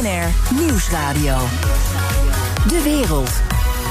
[0.00, 1.36] BNR Nieuwsradio.
[2.68, 3.30] De wereld.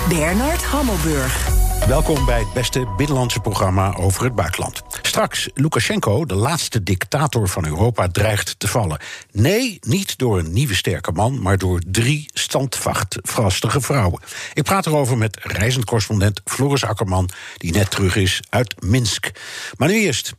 [0.08, 1.59] Bernard Hammelburg.
[1.90, 4.82] Welkom bij het beste binnenlandse programma over het buitenland.
[5.02, 9.00] Straks, Lukashenko, de laatste dictator van Europa, dreigt te vallen.
[9.32, 14.22] Nee, niet door een nieuwe sterke man, maar door drie standvastige vrouwen.
[14.54, 19.32] Ik praat erover met reizend correspondent Floris Akkerman, die net terug is uit Minsk.
[19.78, 20.34] Maar nu eerst.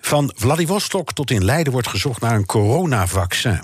[0.00, 3.60] Van Vladivostok tot in Leiden wordt gezocht naar een coronavaccin.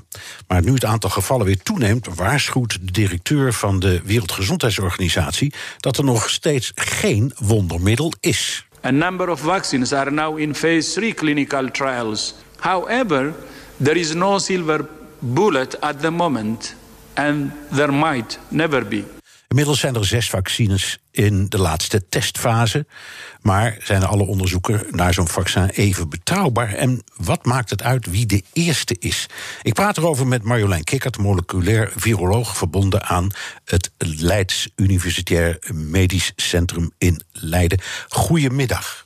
[0.46, 6.04] Maar nu het aantal gevallen weer toeneemt, waarschuwt de directeur van de Wereldgezondheidsorganisatie dat er
[6.04, 8.62] nog steeds geen wondermiddel is.
[8.84, 12.34] A number of vaccines are now in phase 3 clinical trials.
[12.60, 13.34] However,
[13.80, 14.86] there is no silver
[15.22, 16.74] bullet at the moment,
[17.16, 19.04] and there might never be.
[19.52, 22.86] Inmiddels zijn er zes vaccines in de laatste testfase.
[23.40, 26.74] Maar zijn alle onderzoeken naar zo'n vaccin even betrouwbaar?
[26.74, 29.26] En wat maakt het uit wie de eerste is?
[29.62, 32.56] Ik praat erover met Marjolein Kikkert, moleculair viroloog...
[32.56, 33.30] verbonden aan
[33.64, 37.80] het Leids Universitair Medisch Centrum in Leiden.
[38.08, 39.01] Goedemiddag.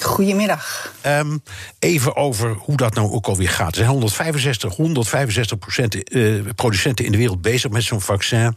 [0.00, 0.92] Goedemiddag.
[1.06, 1.42] Um,
[1.78, 3.68] even over hoe dat nou ook alweer gaat.
[3.68, 8.56] Er zijn 165, 165 procent, uh, producenten in de wereld bezig met zo'n vaccin.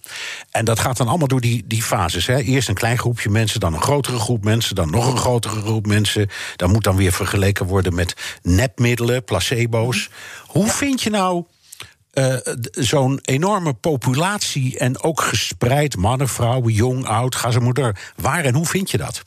[0.52, 2.26] En dat gaat dan allemaal door die, die fases.
[2.26, 2.40] Hè.
[2.40, 4.76] Eerst een klein groepje mensen, dan een grotere groep mensen...
[4.76, 6.30] dan nog een grotere groep mensen.
[6.56, 10.10] Dat moet dan weer vergeleken worden met nepmiddelen, placebo's.
[10.46, 11.44] Hoe vind je nou
[12.14, 12.36] uh,
[12.72, 15.98] zo'n enorme populatie en ook gespreid...
[15.98, 17.96] mannen, vrouwen, jong, oud, ga ze maar door.
[18.16, 19.24] Waar en hoe vind je dat?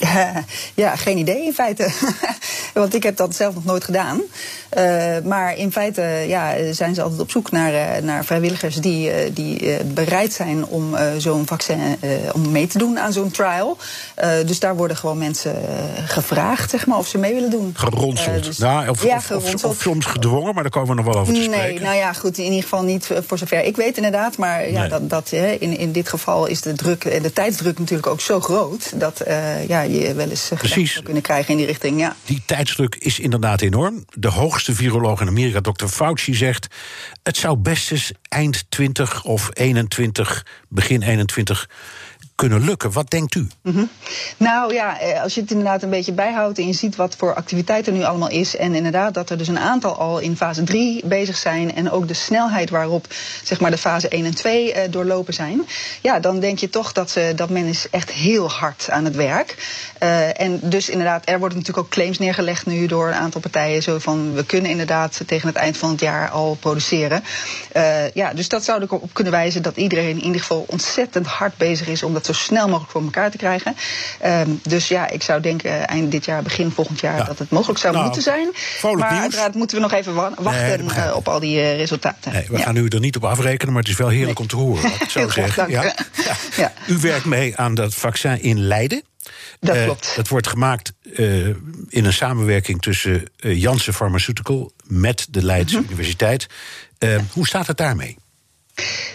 [0.74, 1.88] ja, geen idee in feite.
[2.74, 4.20] Want ik heb dat zelf nog nooit gedaan.
[4.78, 9.08] Uh, maar in feite ja, zijn ze altijd op zoek naar, uh, naar vrijwilligers die,
[9.08, 11.78] uh, die bereid zijn om zo'n vaccin
[12.32, 13.76] om mee te doen aan zo'n trial.
[14.46, 15.56] dus daar worden gewoon mensen
[16.06, 17.72] gevraagd, zeg maar, of ze mee willen doen.
[17.74, 18.44] Geronseld.
[18.44, 21.22] Dus, nou, of, ja, of, of, of, soms gedwongen, maar daar komen we nog wel
[21.22, 21.64] over te spreken.
[21.64, 24.36] Nee, nou ja, goed, in ieder geval niet voor zover ik weet inderdaad.
[24.36, 24.88] Maar ja, nee.
[24.88, 28.40] dat, dat, in, in dit geval is de druk en de tijdsdruk natuurlijk ook zo
[28.40, 29.22] groot dat
[29.66, 30.92] ja, je wel eens Precies.
[30.92, 32.00] zou kunnen krijgen in die richting.
[32.00, 32.16] Ja.
[32.24, 34.04] Die tijdsdruk is inderdaad enorm.
[34.14, 35.86] De hoogste viroloog in Amerika, Dr.
[35.86, 36.66] Fauci, zegt...
[37.22, 41.68] het zou best eens eind 20 of 21, begin 21
[42.40, 42.92] kunnen lukken.
[42.92, 43.46] Wat denkt u?
[43.62, 43.88] -hmm.
[44.36, 47.86] Nou ja, als je het inderdaad een beetje bijhoudt en je ziet wat voor activiteit
[47.86, 48.56] er nu allemaal is.
[48.56, 51.74] En inderdaad dat er dus een aantal al in fase 3 bezig zijn.
[51.74, 53.06] En ook de snelheid waarop
[53.42, 55.66] zeg maar, de fase 1 en 2 uh, doorlopen zijn.
[56.00, 59.16] Ja, dan denk je toch dat, uh, dat men is echt heel hard aan het
[59.16, 59.56] werk.
[60.02, 63.82] Uh, en dus inderdaad, er worden natuurlijk ook claims neergelegd nu door een aantal partijen.
[63.82, 67.24] Zo van we kunnen inderdaad tegen het eind van het jaar al produceren.
[68.14, 71.88] ja, dus dat zou erop kunnen wijzen dat iedereen in ieder geval ontzettend hard bezig
[71.88, 73.76] is om dat zo snel mogelijk voor elkaar te krijgen.
[74.26, 77.24] Um, dus ja, ik zou denken eind dit jaar, begin volgend jaar, ja.
[77.24, 78.48] dat het mogelijk zou nou, moeten zijn.
[78.82, 79.22] Maar nieuws.
[79.22, 82.32] uiteraard moeten we nog even wachten nee, uh, op al die uh, resultaten.
[82.32, 82.64] Nee, we ja.
[82.64, 84.42] gaan u er niet op afrekenen, maar het is wel heerlijk nee.
[84.42, 84.82] om te horen.
[84.82, 85.68] Wat ik zou zeggen.
[85.70, 85.94] Ja.
[86.56, 86.72] ja.
[86.86, 89.02] U werkt mee aan dat vaccin in Leiden.
[89.60, 90.16] Dat uh, klopt.
[90.16, 90.92] Het wordt gemaakt
[91.88, 95.86] in een samenwerking tussen Janssen Pharmaceutical met de Leids mm -hmm.
[95.86, 96.46] Universiteit.
[97.32, 98.16] Hoe staat het daarmee?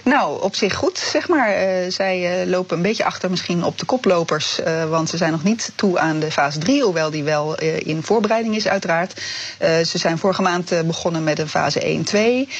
[0.05, 1.49] Nou, op zich goed, zeg maar.
[1.49, 4.59] Uh, zij uh, lopen een beetje achter misschien op de koplopers.
[4.59, 8.03] Uh, want ze zijn nog niet toe aan de fase 3, hoewel die wel in
[8.03, 9.21] voorbereiding is, uiteraard.
[9.59, 12.03] ze zijn vorige maand begonnen met een fase
[12.47, 12.51] 1-2.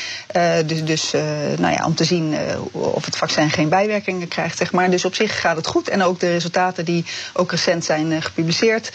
[0.66, 1.12] dus dus
[1.58, 2.36] nou ja, om te zien
[2.72, 4.90] of het vaccin geen bijwerkingen krijgt, zeg maar.
[4.90, 5.90] Dus op zich gaat het goed.
[5.90, 8.92] En ook de resultaten die ook recent zijn gepubliceerd,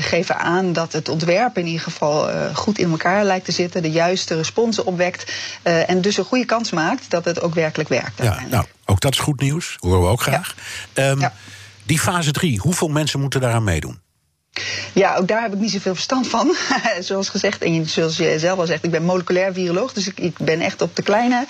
[0.00, 3.82] geven aan dat het ontwerp in ieder geval goed in elkaar lijkt te zitten.
[3.82, 5.32] De juiste responsen opwekt.
[5.62, 8.22] en dus een goede kans maakt dat het ook werkelijk werkt.
[8.22, 9.76] Ja, nou, ook dat is goed nieuws.
[9.80, 10.54] Horen we ook graag.
[10.94, 11.32] Um, ja.
[11.82, 14.00] Die fase 3, hoeveel mensen moeten daaraan meedoen?
[14.92, 16.54] Ja, ook daar heb ik niet zoveel verstand van.
[17.00, 19.92] zoals gezegd, en zoals je zelf al zegt, ik ben moleculair viroloog.
[19.92, 21.46] Dus ik, ik ben echt op de kleine,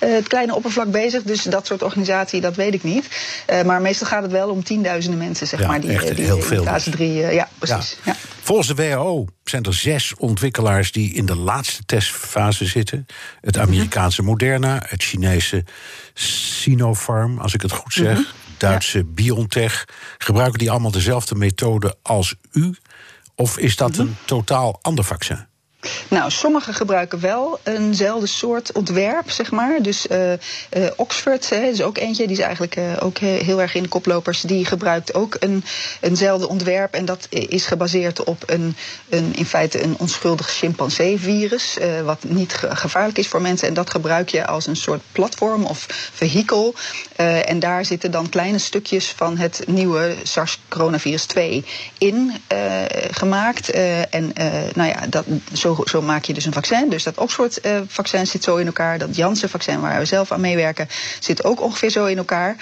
[0.00, 1.22] uh, het kleine oppervlak bezig.
[1.22, 3.08] Dus dat soort organisatie, dat weet ik niet.
[3.50, 5.80] Uh, maar meestal gaat het wel om tienduizenden mensen, zeg ja, maar.
[5.80, 7.96] Die, echt, die heel veel fase 3, uh, ja, precies.
[8.04, 8.16] Ja.
[8.42, 13.06] Volgens de WHO zijn er zes ontwikkelaars die in de laatste testfase zitten.
[13.40, 15.64] Het Amerikaanse Moderna, het Chinese
[16.14, 18.08] Sinopharm, als ik het goed zeg.
[18.08, 18.41] Mm -hmm.
[18.62, 19.04] Duitse ja.
[19.04, 19.84] BioNTech.
[20.18, 22.74] Gebruiken die allemaal dezelfde methode als u?
[23.34, 24.06] Of is dat mm -hmm.
[24.06, 25.46] een totaal ander vaccin?
[26.08, 29.82] Nou, sommigen gebruiken wel eenzelfde soort ontwerp, zeg maar.
[29.82, 30.36] Dus uh, uh,
[30.96, 34.40] Oxford hè, is ook eentje, die is eigenlijk uh, ook heel erg in de koplopers.
[34.40, 35.64] Die gebruikt ook een,
[36.00, 36.94] eenzelfde ontwerp.
[36.94, 38.76] En dat is gebaseerd op een,
[39.08, 41.78] een in feite een onschuldig chimpansee-virus.
[42.04, 43.68] wat niet ge gevaarlijk is voor mensen.
[43.68, 46.74] En dat gebruik je als een soort platform of vehikel.
[47.16, 51.64] en daar zitten dan kleine stukjes van het nieuwe SARS-coronavirus 2
[51.98, 52.32] in
[53.10, 53.70] gemaakt.
[53.70, 54.32] en
[54.74, 56.88] nou ja, dat, zo zo, maak je dus een vaccin.
[56.88, 58.98] Dus dat Oxford-vaccin zit zo in elkaar.
[58.98, 60.88] Dat Janssen-vaccin, waar we zelf aan meewerken,
[61.20, 62.56] zit ook ongeveer zo in elkaar.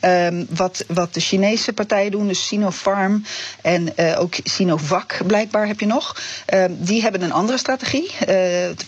[0.00, 3.24] Um, wat, wat de Chinese partijen doen, dus Sinopharm
[3.62, 6.16] en uh, ook Sinovac blijkbaar heb je nog.
[6.54, 8.10] Uh, die hebben een andere strategie.
[8.28, 8.36] Uh,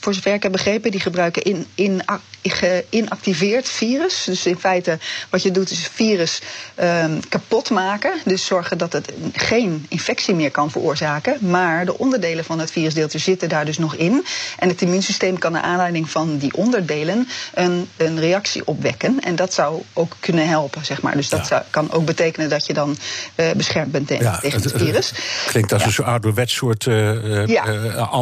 [0.01, 2.03] voor zover ik heb begrepen, die gebruiken in, in,
[2.51, 4.25] geïnactiveerd virus.
[4.25, 4.99] Dus in feite
[5.31, 6.41] wat je doet is virus
[6.81, 8.13] um, kapot maken.
[8.25, 11.39] Dus zorgen dat het geen infectie meer kan veroorzaken.
[11.41, 14.25] Maar de onderdelen van het virusdeeltje zitten daar dus nog in.
[14.59, 19.21] En het immuunsysteem kan naar aanleiding van die onderdelen een, een reactie opwekken.
[19.21, 21.17] En dat zou ook kunnen helpen, zeg maar.
[21.17, 21.47] Dus dat ja.
[21.47, 22.97] zou, kan ook betekenen dat je dan
[23.37, 25.13] uh, beschermd bent tegen, ja, tegen het, het, virus.
[25.47, 25.89] Klinkt als ja.
[25.89, 27.67] een soort ouderwets soort uh, ja.
[27.67, 28.13] uh,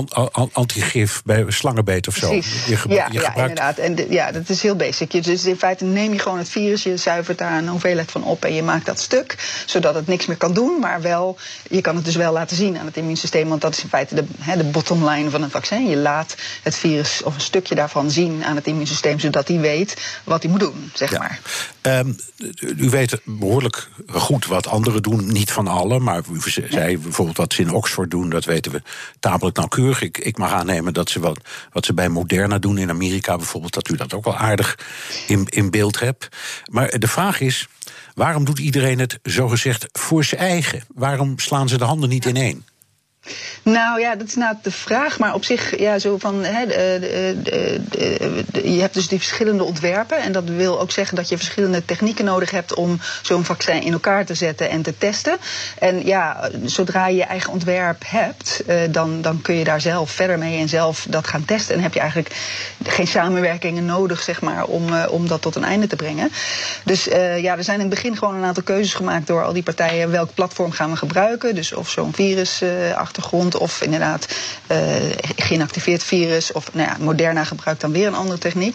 [0.53, 2.29] antigif bij slangenbeet of zo.
[2.29, 2.67] Precies.
[2.67, 3.79] Je, ja, je ja, inderdaad.
[3.79, 5.13] En de, ja, dat is heel basic.
[5.13, 8.25] Je, dus in feite neem je gewoon het virus, je zuivert daar een hoeveelheid van
[8.25, 10.79] op en je maakt dat stuk, zodat het niks meer kan doen.
[10.81, 11.37] Maar wel,
[11.71, 14.15] je kan het dus wel laten zien aan het immuunsysteem, want dat is in feite
[14.15, 15.89] de, he, de bottom line van het vaccin.
[15.89, 20.21] Je laat het virus of een stukje daarvan zien aan het immuunsysteem, zodat hij weet
[20.25, 21.19] wat hij moet doen, zeg ja.
[21.19, 21.41] maar.
[21.83, 22.17] Um,
[22.77, 26.41] u weet behoorlijk goed wat anderen doen, niet van allen, maar u
[26.71, 28.83] zei bijvoorbeeld wat ze in Oxford doen, dat weten we
[29.21, 30.03] tamelijk nauwkeurig.
[30.03, 31.39] Ik, ik mag aannemen dat ze wat,
[31.73, 34.79] wat ze bij Moderna doen in Amerika bijvoorbeeld, dat u dat ook wel aardig
[35.27, 36.29] in, in beeld hebt.
[36.71, 37.69] Maar de vraag is,
[38.15, 40.83] waarom doet iedereen het zogezegd voor zijn eigen?
[40.95, 42.65] Waarom slaan ze de handen niet ineen?
[43.63, 45.19] Nou ja, dat is nou de vraag.
[45.19, 46.43] Maar op zich, ja, zo van.
[46.43, 50.19] De, de, je hebt dus die verschillende ontwerpen.
[50.19, 53.93] En dat wil ook zeggen dat je verschillende technieken nodig hebt om zo'n vaccin in
[53.93, 55.37] elkaar te zetten en te testen.
[55.79, 60.11] En ja, zodra je je eigen ontwerp hebt, uh, dan, dan kun je daar zelf
[60.11, 61.75] verder mee en zelf dat gaan testen.
[61.75, 62.35] En heb je eigenlijk
[62.83, 66.31] geen samenwerkingen nodig, zeg maar, om, uh, om dat tot een einde te brengen.
[66.85, 69.53] Dus uh, ja, er zijn in het begin gewoon een aantal keuzes gemaakt door al
[69.53, 70.11] die partijen.
[70.11, 71.55] Welk platform gaan we gebruiken?
[71.55, 72.63] Dus of zo'n virus
[73.19, 74.27] achtergrond of inderdaad
[74.71, 74.79] uh,
[75.37, 78.75] geïnactiveerd virus of nou ja, Moderna gebruikt dan weer een andere techniek.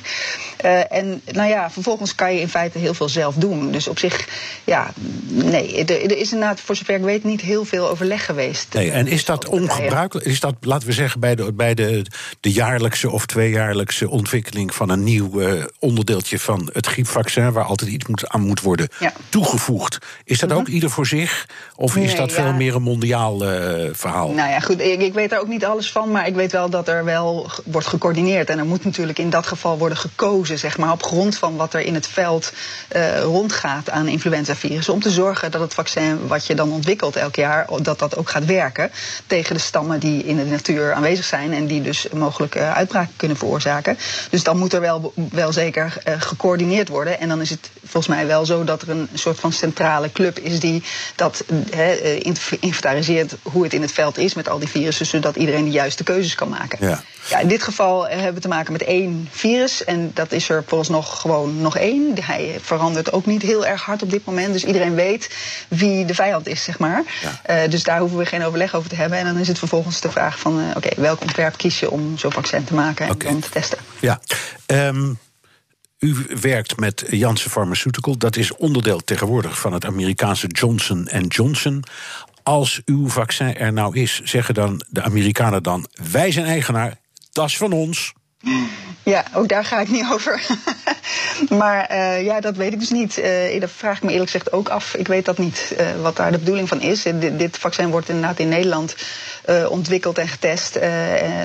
[0.65, 3.71] Uh, en nou ja, vervolgens kan je in feite heel veel zelf doen.
[3.71, 4.27] Dus op zich,
[4.63, 4.91] ja,
[5.27, 8.73] nee, er, er is inderdaad voor zover ik weet niet heel veel overleg geweest.
[8.73, 10.27] Nee, en is dat ongebruikelijk?
[10.27, 12.05] Is dat, laten we zeggen, bij de, bij de,
[12.39, 17.89] de jaarlijkse of tweejaarlijkse ontwikkeling van een nieuw uh, onderdeeltje van het griepvaccin, waar altijd
[17.89, 19.13] iets moet, aan moet worden ja.
[19.29, 19.97] toegevoegd?
[20.23, 20.65] Is dat mm -hmm.
[20.65, 21.47] ook ieder voor zich?
[21.75, 24.31] Of is dat veel meer een mondiaal uh, verhaal?
[24.31, 26.69] Nou ja, goed, ik, ik, weet daar ook niet alles van, maar ik weet wel
[26.69, 28.49] dat er wel wordt gecoördineerd.
[28.49, 31.81] En er moet natuurlijk in dat geval worden gekozen, maar, op grond van wat er
[31.81, 32.53] in het veld
[32.95, 34.93] uh, rondgaat aan influenzavirussen.
[34.93, 38.29] Om te zorgen dat het vaccin wat je dan ontwikkelt elk jaar, dat dat ook
[38.29, 38.91] gaat werken
[39.27, 43.13] tegen de stammen die in de natuur aanwezig zijn en die dus mogelijk uh, uitbraken
[43.15, 43.97] kunnen veroorzaken.
[44.29, 47.19] Dus dan moet er wel, wel zeker uh, gecoördineerd worden.
[47.19, 50.39] En dan is het volgens mij wel zo dat er een soort van centrale club
[50.39, 50.83] is die
[51.15, 51.43] dat
[52.59, 56.03] inventariseert hoe het in het veld is met al die virussen, zodat iedereen de juiste
[56.03, 56.87] keuzes kan maken.
[56.87, 57.03] Ja.
[57.29, 60.63] Ja, in dit geval hebben we te maken met één virus en dat is er
[60.67, 62.23] volgens nog gewoon nog één.
[62.23, 65.35] Hij verandert ook niet heel erg hard op dit moment, dus iedereen weet
[65.67, 67.03] wie de vijand is, zeg maar.
[67.21, 67.63] Ja.
[67.63, 69.17] Uh, dus daar hoeven we geen overleg over te hebben.
[69.17, 71.91] En dan is het vervolgens de vraag van, uh, oké, okay, welk ontwerp kies je
[71.91, 73.31] om zo'n vaccin te maken en okay.
[73.31, 73.77] dan te testen.
[73.99, 74.21] Ja.
[74.65, 75.19] Um...
[75.99, 78.17] U werkt met Janssen Pharmaceutical.
[78.17, 81.83] Dat is onderdeel tegenwoordig van het Amerikaanse Johnson Johnson
[82.43, 86.97] als uw vaccin er nou is, zeggen dan de Amerikanen dan: wij zijn eigenaar,
[87.31, 88.13] dat is van ons.
[89.03, 90.41] Ja, ook daar ga ik niet over.
[91.59, 93.17] maar uh, ja, dat weet ik dus niet.
[93.17, 94.95] Uh, dat vraag ik me eerlijk gezegd ook af.
[94.95, 97.03] Ik weet dat niet, uh, wat daar de bedoeling van is.
[97.37, 98.95] Dit, vaccin wordt inderdaad in Nederland
[99.69, 100.79] ontwikkeld en getest.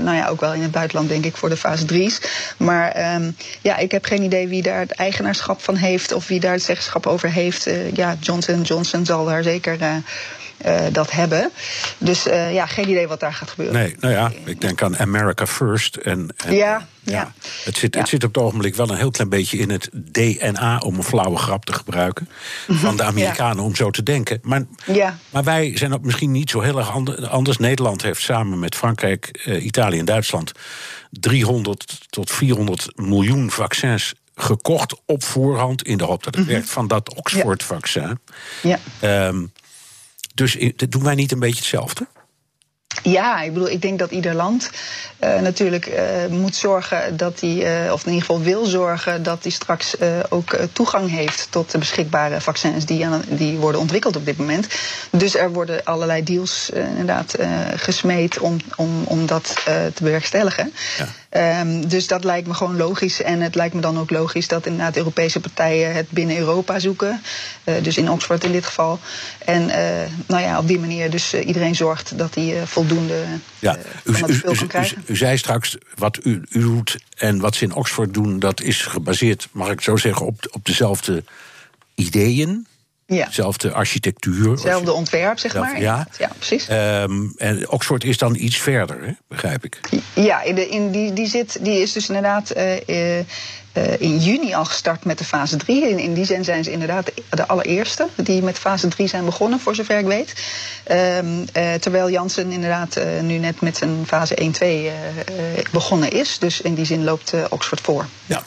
[0.03, 2.21] nou ja, ook wel in het buitenland, denk ik, voor de fase 3's.
[2.57, 6.13] Maar um, ja, ik heb geen idee wie daar het eigenaarschap van heeft...
[6.13, 7.69] of wie daar het zeggenschap over heeft.
[7.95, 9.79] ja, Johnson Johnson zal daar zeker
[10.93, 11.51] dat hebben.
[11.99, 13.75] Dus uh, ja, geen idee wat daar gaat gebeuren.
[13.75, 15.97] Nee, nou ja, ik denk aan America First.
[15.97, 17.33] En, en ja, ja, ja.
[17.65, 18.01] Het, zit, ja.
[18.01, 21.05] het zit op het ogenblik wel een heel klein beetje in het DNA, om een
[21.05, 22.29] flauwe grap te gebruiken,
[22.69, 23.63] van de Amerikanen ja.
[23.63, 24.39] om zo te denken.
[24.43, 25.19] Maar, ja.
[25.31, 26.93] maar wij zijn ook misschien niet zo heel erg
[27.31, 27.59] anders.
[27.59, 30.53] Nederland heeft samen met Frankrijk, Italië en Duitsland
[31.11, 36.53] 300 tot 400 miljoen vaccins gekocht op voorhand in de hoop dat het mm -hmm.
[36.53, 38.19] werkt van dat Oxford-vaccin.
[38.63, 38.79] Ja.
[39.27, 39.53] Um,
[40.35, 42.07] dus doen wij niet een beetje hetzelfde?
[43.03, 44.71] Ja, ik bedoel, ik denk dat ieder land
[45.25, 49.43] uh, natuurlijk uh, moet zorgen dat hij, uh, of in ieder geval wil zorgen, dat
[49.43, 49.97] hij straks
[50.29, 54.67] ook toegang heeft tot de beschikbare vaccins die, aan, die worden ontwikkeld op dit moment.
[55.11, 57.35] Dus er worden allerlei deals inderdaad
[57.77, 60.73] gesmeed om, om, om dat te bewerkstelligen.
[60.99, 61.09] Ja.
[61.35, 63.23] Ehm, dus dat lijkt me gewoon logisch.
[63.23, 67.21] En het lijkt me dan ook logisch dat inderdaad Europese partijen het binnen Europa zoeken.
[67.65, 68.99] Uh, dus in Oxford in dit geval.
[69.39, 69.67] En
[70.27, 73.25] nou ja, op die manier dus iedereen zorgt dat hij voldoende
[73.59, 77.75] ja, u, u, u, u, zei straks wat u, u doet en wat ze in
[77.75, 81.25] Oxford doen, dat is gebaseerd, mag ik zo zeggen, op, op dezelfde
[81.95, 82.67] ideeën.
[83.07, 83.27] Ja.
[83.27, 84.51] Dezelfde architectuur.
[84.51, 85.81] Hetzelfde ontwerp, zeg maar.
[85.81, 86.69] Ja, ja precies.
[86.71, 89.13] Um, en Oxford is dan iets verder, hè?
[89.29, 89.81] begrijp ik.
[90.15, 93.19] Ja, in de, in die, die, zit, die is dus inderdaad uh, uh,
[93.99, 95.89] in juni al gestart met de fase 3.
[95.89, 99.61] In, in die zin zijn ze inderdaad de allereerste die met fase 3 zijn begonnen,
[99.61, 100.35] voor zover ik weet.
[100.91, 104.53] Um, uh, terwijl Janssen inderdaad nu net met zijn fase
[105.63, 106.39] 1-2 begonnen is.
[106.39, 108.07] Dus in die zin loopt Oxford voor.
[108.27, 108.43] Ja.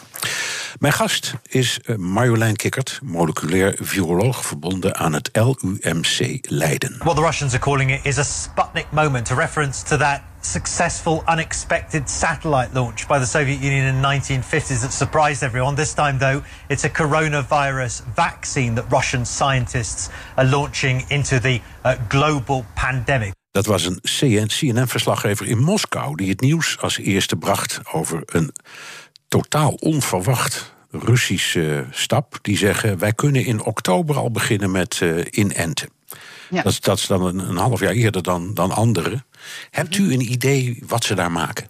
[0.80, 6.98] Mijn gast is eh, Marjolein Kikkert, moleculair viroloog verbonden aan het LUMC Leiden.
[6.98, 11.24] What the Russians are calling it is a Sputnik moment, a reference to that successful,
[11.28, 15.76] unexpected satellite launch by the Soviet Union in the 1950s that surprised everyone.
[15.76, 21.96] This time, though, it's a coronavirus vaccine that Russian scientists are launching into the uh,
[22.10, 23.34] global pandemic.
[23.52, 28.54] Dat was een CNN-verslaggever in Moskou die het nieuws als eerste bracht over een
[29.28, 32.40] totaal onverwacht Russische stap.
[32.42, 35.90] Die zeggen: wij kunnen in oktober al beginnen met uh, inenten.
[36.50, 36.62] Ja.
[36.62, 39.26] Dat, dat, is dan een, een, half jaar eerder dan, dan anderen.
[39.70, 41.70] Hebt u een idee wat ze daar maken?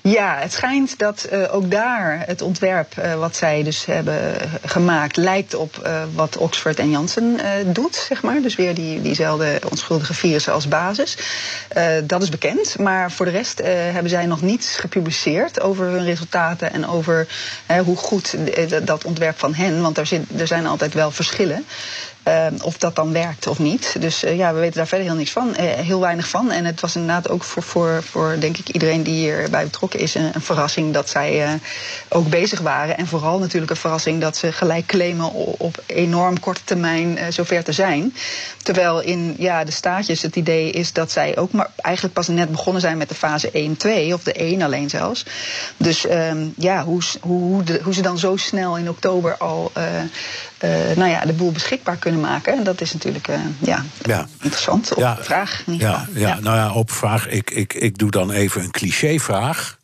[0.00, 4.34] Ja, het schijnt dat uh, ook daar het ontwerp uh, wat zij dus hebben
[4.64, 8.42] gemaakt lijkt op uh, wat Oxford en Janssen doet, zeg maar.
[8.42, 11.16] Dus weer die, diezelfde onschuldige virussen als basis.
[12.04, 16.72] dat is bekend, maar voor de rest hebben zij nog niets gepubliceerd over hun resultaten
[16.72, 17.26] en over
[17.84, 18.36] hoe goed
[18.82, 21.66] dat ontwerp van hen, want er, zit, er zijn altijd wel verschillen.
[22.28, 23.96] Uh, of dat dan werkt of niet.
[24.00, 25.48] Dus uh, ja, we weten daar verder heel niks van.
[25.48, 26.50] Uh, heel weinig van.
[26.50, 30.14] En het was inderdaad ook voor, voor, voor denk ik, iedereen die hierbij betrokken is...
[30.14, 31.60] een, verrassing dat zij
[32.08, 32.96] ook bezig waren.
[32.96, 35.32] En vooral natuurlijk een verrassing dat ze gelijk claimen...
[35.58, 38.14] op, enorm korte termijn zover te zijn.
[38.62, 42.50] Terwijl in ja, de staatjes het idee is dat zij ook maar eigenlijk pas net
[42.50, 42.98] begonnen zijn...
[42.98, 45.24] met de fase 1-2, of de 1 alleen zelfs.
[45.76, 49.72] Dus ehm, ja, hoe, hoe, de, hoe ze dan zo snel in oktober al
[50.96, 52.64] nou ja, de boel beschikbaar kunnen maken.
[52.64, 54.92] Dat is natuurlijk uh, ja, ja, interessant.
[54.92, 55.62] Op ja, vraag.
[55.66, 57.28] Ja, ja, ja, nou ja, op vraag.
[57.28, 59.78] Ik, ik, ik doe dan even een clichévraag.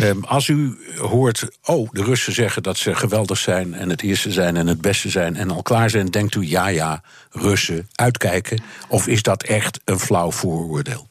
[0.00, 4.32] Um, als u hoort, oh, de Russen zeggen dat ze geweldig zijn en het eerste
[4.32, 8.62] zijn en het beste zijn en al klaar zijn, denkt u ja, ja, Russen, uitkijken?
[8.88, 11.08] Of is dat echt een flauw vooroordeel?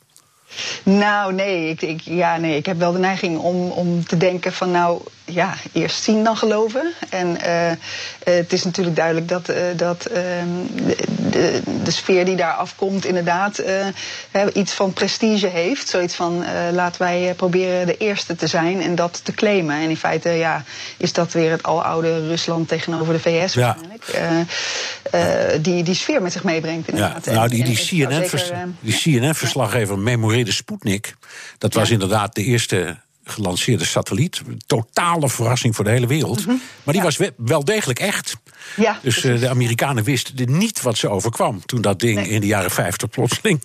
[0.83, 2.57] Nou, nee ik, ik, ja, nee.
[2.57, 6.37] ik heb wel de neiging om, om te denken van nou, ja, eerst zien dan
[6.37, 6.93] geloven.
[7.09, 7.71] En uh,
[8.23, 10.15] het is natuurlijk duidelijk dat, uh, dat uh,
[11.31, 13.63] de, de, sfeer die daar afkomt inderdaad
[14.53, 15.89] iets van prestige heeft.
[15.89, 19.75] Zoiets van laten wij proberen de eerste te zijn en dat te claimen.
[19.75, 20.63] En in feite ja,
[20.97, 23.77] is dat weer het aloude Rusland tegenover de VS ja.
[25.61, 27.25] die die sfeer met zich meebrengt inderdaad.
[27.25, 31.15] Ja, nou, die, die, CNN-vers, die CNN-verslaggever memoreerde Sputnik.
[31.57, 34.41] Dat was inderdaad de eerste gelanceerde satelliet.
[34.65, 36.45] Totale verrassing voor de hele wereld.
[36.45, 36.55] Mhm.
[36.83, 38.35] Maar die was wel degelijk echt.
[38.75, 42.47] Ja, dus uh, de Amerikanen wisten niet wat ze overkwam toen dat ding in de
[42.47, 43.61] jaren 50 plotseling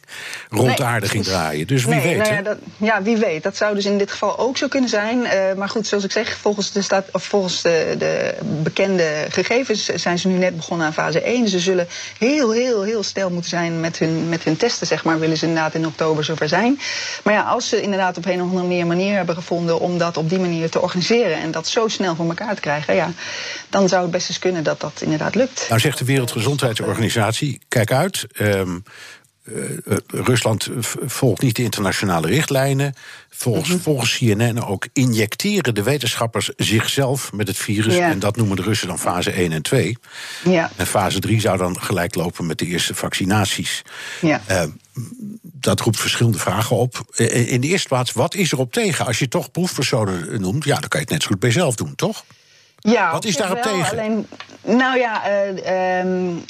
[0.48, 1.66] rond de aarde ging draaien.
[1.66, 2.16] Dus wie weet.
[2.16, 3.42] Nou ja, dat, ja, wie weet.
[3.42, 5.18] Dat zou dus in dit geval ook zo kunnen zijn.
[5.18, 9.84] Uh, maar goed, zoals ik zeg, volgens, de, staat, of volgens de, de, bekende gegevens
[9.84, 11.48] zijn ze nu net begonnen aan fase 1.
[11.48, 11.86] Ze zullen
[12.18, 15.18] heel, heel, heel snel moeten zijn met hun, met hun testen, zeg maar.
[15.18, 16.80] Willen ze inderdaad in oktober zover zijn.
[17.24, 20.28] Maar ja, als ze inderdaad op een of andere manier hebben gevonden om dat op
[20.28, 23.10] die manier te organiseren en dat zo snel voor elkaar te krijgen, ja,
[23.68, 25.66] dan zou het best eens kunnen dat dat inderdaad lukt.
[25.68, 28.26] Nou zegt de Wereldgezondheidsorganisatie, kijk uit.
[28.40, 28.84] Um,
[29.44, 30.68] uh, Rusland
[31.06, 32.94] volgt niet de internationale richtlijnen.
[33.30, 33.82] Volgens, mm -hmm.
[33.82, 37.96] volgens CNN ook injecteren de wetenschappers zichzelf met het virus.
[37.96, 39.98] En dat noemen de Russen dan fase 1 en 2.
[40.44, 40.70] Ja.
[40.76, 43.82] En fase 3 zou dan gelijk lopen met de eerste vaccinaties.
[44.20, 44.40] Ja.
[44.50, 44.62] Uh,
[45.42, 47.02] dat roept verschillende vragen op.
[47.16, 49.06] In de eerste plaats, wat is er op tegen?
[49.06, 51.74] Als je toch proefpersonen noemt, ja, dan kan je het net zo goed bij jezelf
[51.74, 52.24] doen, toch?
[52.78, 53.98] Ja, Wat is daarop tegen?
[53.98, 54.26] Alleen,
[54.64, 56.44] nou ja, uh, um,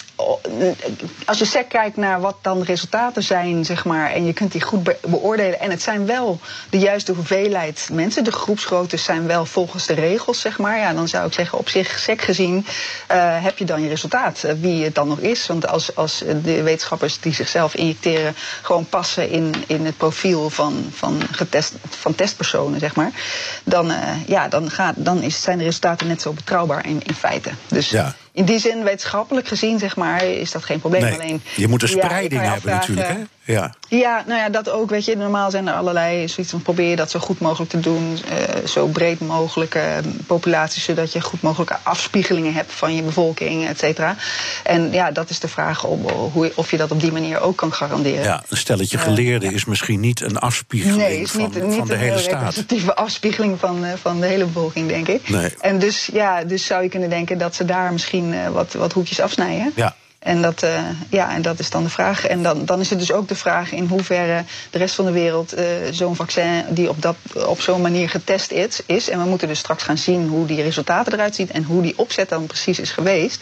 [1.25, 4.53] als je sec kijkt naar wat dan de resultaten zijn, zeg maar, en je kunt
[4.53, 5.61] die goed beoordelen.
[5.61, 6.41] En het zijn wel
[6.71, 8.25] de juiste hoeveelheid mensen.
[8.25, 10.79] De groepsgroottes zijn wel volgens de regels, zeg maar.
[10.79, 14.43] Ja, dan zou ik zeggen, op zich sec gezien, uh, heb je dan je resultaat.
[14.45, 15.47] Uh, wie het dan nog is.
[15.47, 20.87] Want als, als de wetenschappers die zichzelf injecteren gewoon passen in, in het profiel van,
[20.95, 23.11] van, getest, van testpersonen, zeg maar.
[23.65, 23.93] Dan,
[24.27, 27.51] ja, dan, gaat, dan is, zijn de resultaten net zo betrouwbaar in, in feite.
[27.69, 28.15] Dus, ja.
[28.33, 31.03] In die zin, wetenschappelijk gezien, zeg maar, is dat geen probleem.
[31.03, 33.19] Nee, Alleen, je moet een ja, spreiding hebben natuurlijk, hè?
[33.45, 33.75] Ja.
[33.89, 34.91] Ja, nou ja, dat ook.
[34.91, 37.81] Weet je, normaal zijn er allerlei zoiets van probeer je dat zo goed mogelijk te
[37.81, 39.97] doen, eh, zo breed mogelijke eh,
[40.27, 44.17] populatie, zodat je goed mogelijke afspiegelingen hebt van je bevolking, et cetera.
[44.63, 47.57] En ja, dat is de vraag om, hoe, of je dat op die manier ook
[47.57, 48.23] kan garanderen.
[48.25, 51.87] ja, een stelletje geleerden is misschien niet een afspiegeling Nee, is van, niet, van niet
[51.87, 52.33] de een hele staat.
[52.33, 55.29] representatieve afspiegeling van, eh, van de hele bevolking, denk ik.
[55.29, 55.51] Nee.
[55.61, 58.93] En dus, ja, dus zou je kunnen denken dat ze daar misschien eh, wat, wat
[58.93, 59.73] hoekjes afsnijden.
[59.75, 59.95] Ja.
[60.19, 62.27] En dat, eh, ja, en dat is dan de vraag.
[62.27, 65.11] En dan, dan is het dus ook de vraag in hoeverre de rest van de
[65.13, 69.09] wereld eh, zo'n vaccin die op, dat, op zo'n manier getest is, is.
[69.09, 71.99] En we moeten dus straks gaan zien hoe die resultaten eruit zien en hoe die
[71.99, 73.41] opzet dan precies is geweest.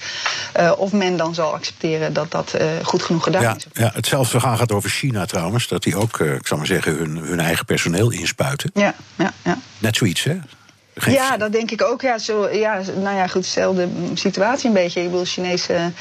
[0.76, 3.66] Of men dan zal accepteren dat dat goed genoeg gedaan Ja, is.
[3.72, 5.68] ja, hetzelfde verhaal gaat over China trouwens.
[5.68, 8.70] Dat die ook, ik zal maar zeggen, hun, hun eigen personeel inspuiten.
[8.74, 9.58] Ja, ja, ja.
[9.78, 10.36] Net zoiets, hè?
[11.06, 12.00] Ja, dat denk ik ook.
[12.02, 15.00] Ja, zo, ja, nou ja, goed, dezelfde situatie een beetje.
[15.00, 15.92] Ik bedoel, Chinese,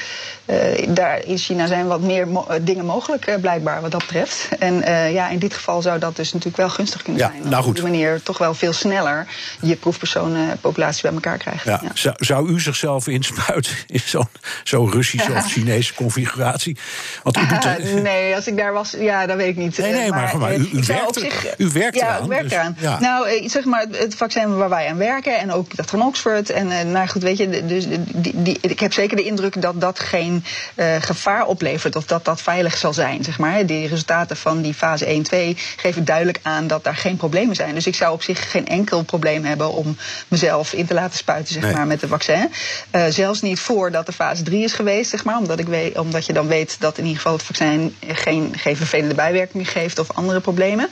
[0.44, 0.56] eh,
[0.88, 4.48] daar in China zijn wat meer mo- eh, dingen mogelijk, eh, blijkbaar, wat dat betreft.
[4.58, 4.74] En
[5.12, 7.48] ja, in dit geval zou dat dus natuurlijk wel gunstig kunnen Ja, zijn.
[7.48, 7.68] nou goed.
[7.68, 9.26] Op die manier toch wel veel sneller
[9.60, 11.64] je proefpersonenpopulatie bij elkaar krijgt.
[11.64, 11.80] Ja.
[11.82, 11.90] Ja.
[11.94, 14.28] Zou, zou u zichzelf inspuiten in zo'n
[14.64, 16.76] zo'n Russische of Chinese configuratie?
[17.22, 19.78] Want u doet nee, als ik daar was, ja, dat weet ik niet.
[19.78, 22.42] Nee, nee, maar- maar u- u werkt er- zich- u werkt ja, eraan, ik werk
[22.42, 22.76] dus, eraan.
[23.00, 26.50] Nou, zeg maar, het vaccin waar wij aan werken en ook dat van Oxford.
[26.50, 29.80] En eh, nou goed, weet je, dus die, die, ik heb zeker de indruk dat
[29.80, 30.44] dat geen
[30.74, 33.24] eh, gevaar oplevert of dat dat veilig zal zijn.
[33.24, 33.66] Zeg maar.
[33.66, 37.74] Die resultaten van die fase 1, 2 geven duidelijk aan dat daar geen problemen zijn.
[37.74, 39.96] Dus ik zou op zich geen enkel probleem hebben om
[40.28, 41.72] mezelf in te laten spuiten zeg Nee.
[41.72, 42.50] maar, met het vaccin.
[42.90, 46.26] Eh, zelfs niet voordat de fase 3 is geweest, zeg maar, omdat, ik weet, omdat
[46.26, 50.10] je dan weet dat in ieder geval het vaccin geen, geen vervelende bijwerkingen geeft of
[50.12, 50.88] andere problemen.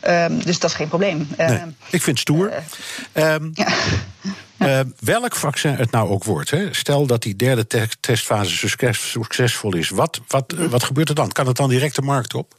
[0.00, 1.28] Ehm, dus dat is geen probleem.
[1.36, 2.52] Nee, Ehm, ik vind het stoer.
[3.40, 3.68] Ehm, ja.
[4.80, 6.74] eh, welk vaccin het nou ook wordt, hè?
[6.74, 11.32] stel dat die derde te- testfase succes- succesvol is, wat, wat, wat gebeurt er dan?
[11.32, 12.54] Kan het dan direct de markt op?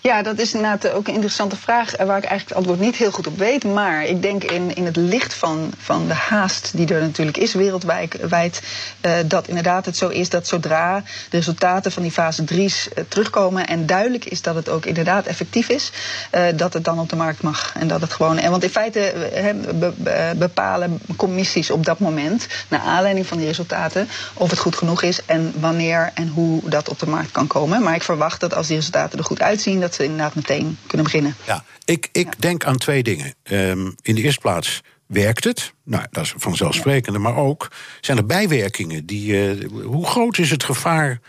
[0.00, 2.96] Ja, dat is inderdaad ook een interessante vraag eh, waar ik eigenlijk het antwoord niet
[2.96, 3.64] heel goed op weet.
[3.64, 7.54] Maar ik denk in, in het licht van, van de haast die er natuurlijk is
[7.54, 8.62] wereldwijd, wijd,
[9.00, 13.04] eh, dat inderdaad het zo is dat zodra de resultaten van die fase 3's eh,
[13.08, 15.92] terugkomen en duidelijk is dat het ook inderdaad effectief is,
[16.56, 17.72] dat het dan op de markt mag.
[17.74, 18.38] En dat het gewoon.
[18.38, 19.12] En want in feite
[20.36, 25.24] bepalen commissies op dat moment, naar aanleiding van die resultaten, of het goed genoeg is
[25.24, 27.82] en wanneer en hoe dat op de markt kan komen.
[27.82, 31.06] Maar ik verwacht dat als die resultaten er goed uitzien, dat ze inderdaad meteen kunnen
[31.06, 31.34] beginnen.
[31.46, 33.34] Ja, ik, ik denk aan twee dingen.
[33.42, 35.72] Ehm, in de eerste plaats werkt het.
[35.84, 37.18] Nou, dat is vanzelfsprekende.
[37.18, 37.70] Maar ook
[38.00, 39.06] zijn er bijwerkingen.
[39.06, 41.20] Die, eh, hoe groot is het gevaar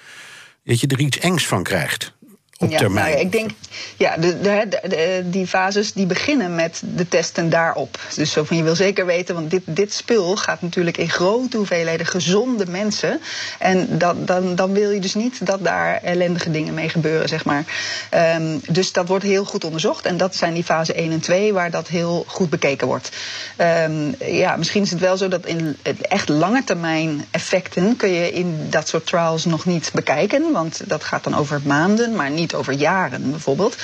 [0.64, 2.14] dat je er iets engs van krijgt?
[2.62, 3.06] Op ja, termijn.
[3.06, 3.52] nou ja, ik denk,
[3.98, 8.00] ja, de, de, die fases die beginnen met de testen daarop.
[8.16, 11.58] Dus zo van je wil zeker weten, want dit, dit spul gaat natuurlijk in grote
[11.58, 13.22] hoeveelheden gezonde mensen.
[13.60, 17.46] En dat, dan, dan wil je dus niet dat daar ellendige dingen mee gebeuren, zeg
[17.46, 17.64] maar.
[18.10, 20.06] Ehm, dus dat wordt heel goed onderzocht.
[20.06, 23.10] En dat zijn die fase 1 en 2 waar dat heel goed bekeken wordt.
[23.56, 28.32] Ehm, ja, misschien is het wel zo dat in echt lange termijn effecten kun je
[28.32, 30.52] in dat soort trials nog niet bekijken.
[30.52, 33.76] Want dat gaat dan over maanden, maar niet over jaren bijvoorbeeld.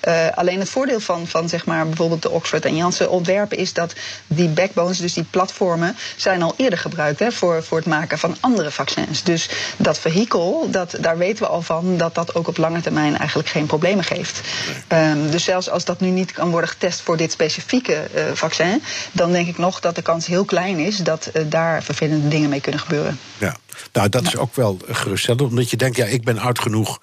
[0.00, 3.72] Eh, alleen het voordeel van, van zeg maar, bijvoorbeeld de Oxford en Janssen ontwerpen is
[3.72, 3.92] dat
[4.26, 8.36] die backbones, dus die platformen, zijn al eerder gebruikt hè, voor, voor het maken van
[8.40, 9.22] andere vaccins.
[9.22, 13.18] Dus dat vehikel, dat, daar weten we al van dat dat ook op lange termijn
[13.18, 14.40] eigenlijk geen problemen geeft.
[14.88, 18.82] Ehm, dus zelfs als dat nu niet kan worden getest voor dit specifieke eh, vaccin,
[19.12, 22.48] dan denk ik nog dat de kans heel klein is dat eh, daar vervelende dingen
[22.48, 23.18] mee kunnen gebeuren.
[23.38, 23.56] Ja,
[23.92, 25.42] nou dat is ook wel geruststellend.
[25.42, 27.00] Omdat je denkt, ja, ik ben oud genoeg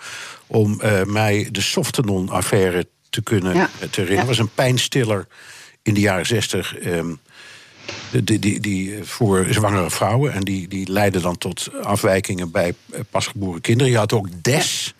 [0.52, 3.62] om eh, mij de Softenon-affaire te kunnen Ja.
[3.62, 4.14] eh, te herinneren.
[4.14, 4.18] Ja.
[4.20, 5.28] Dat was een pijnstiller
[5.82, 6.78] in de jaren zestig.
[6.78, 7.14] ehm,
[8.24, 10.34] die, die, die, eh, voor zwangere vrouwen.
[10.34, 12.74] En die, die leidde dan tot afwijkingen bij
[13.10, 13.92] pasgeboren kinderen.
[13.92, 14.94] Je had ook DES.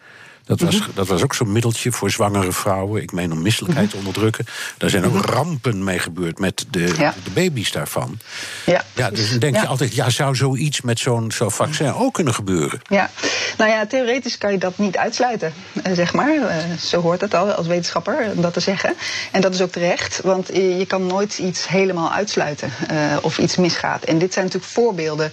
[0.46, 0.90] Dat was, Mhm.
[0.94, 3.02] dat was ook zo'n middeltje voor zwangere vrouwen.
[3.02, 4.46] Ik meen om misselijkheid te onderdrukken.
[4.78, 7.02] Daar zijn ook rampen mee gebeurd met de, Mhm.
[7.02, 7.14] Ja.
[7.24, 8.20] de baby's daarvan.
[8.66, 9.62] Ja, Ja, dus dan denk Ja.
[9.62, 12.82] je altijd, ja, zou zoiets met zo'n zo'n vaccin ook kunnen gebeuren?
[12.90, 13.10] Ja,
[13.58, 16.36] nou ja, theoretisch kan je dat niet uitsluiten, eh, zeg maar.
[16.48, 18.94] Eh, zo hoort het al als wetenschapper om dat te zeggen.
[19.32, 23.56] En dat is ook terecht, want je, kan nooit iets helemaal uitsluiten eh, of iets
[23.56, 24.04] misgaat.
[24.04, 25.32] En dit zijn natuurlijk voorbeelden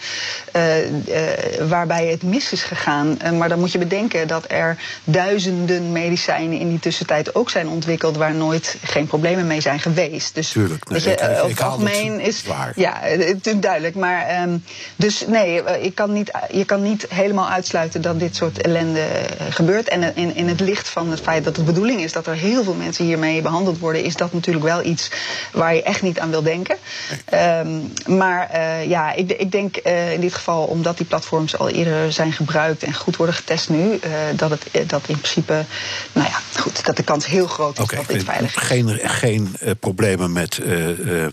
[0.52, 3.20] eh, eh, waarbij het mis is gegaan.
[3.20, 4.76] Eh, maar dan moet je bedenken dat er
[5.10, 10.34] duizenden medicijnen in die tussentijd ook zijn ontwikkeld waar nooit geen problemen mee zijn geweest.
[10.34, 12.72] Dus Tuurlijk, nee, je, ik- ik- over ik het algemeen is waar.
[12.76, 13.94] ja, het is natuurlijk duidelijk.
[13.94, 14.56] Maar ehm,
[14.96, 19.00] dus nee, eh, je kan, niet, je kan niet helemaal uitsluiten dat dit soort ellende
[19.00, 19.88] eh, gebeurt.
[19.88, 22.34] En in, in het licht van het feit dat het de bedoeling is dat er
[22.34, 25.10] heel veel mensen hiermee behandeld worden, is dat natuurlijk wel iets
[25.52, 26.76] waar je echt niet aan wil denken.
[27.24, 27.68] Ehm,
[28.06, 29.76] maar eh, ja, ik, ik denk
[30.12, 33.98] in dit geval, omdat die platforms al eerder zijn gebruikt en goed worden getest nu,
[34.36, 35.64] dat het eh, dat in principe,
[36.12, 38.62] nou ja, goed, dat de kans heel groot is dat dit veilig is.
[38.62, 41.32] geen, geen eh, problemen met eh, eh,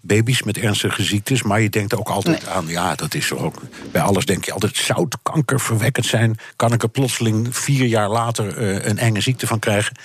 [0.00, 1.42] baby's met ernstige ziektes.
[1.42, 2.54] Maar je denkt ook altijd Nee.
[2.54, 3.62] aan, ja, dat is ook.
[3.92, 6.38] Bij alles denk je altijd, zou het kankerverwekkend zijn?
[6.56, 9.96] Kan ik er plotseling vier jaar later een enge ziekte van krijgen?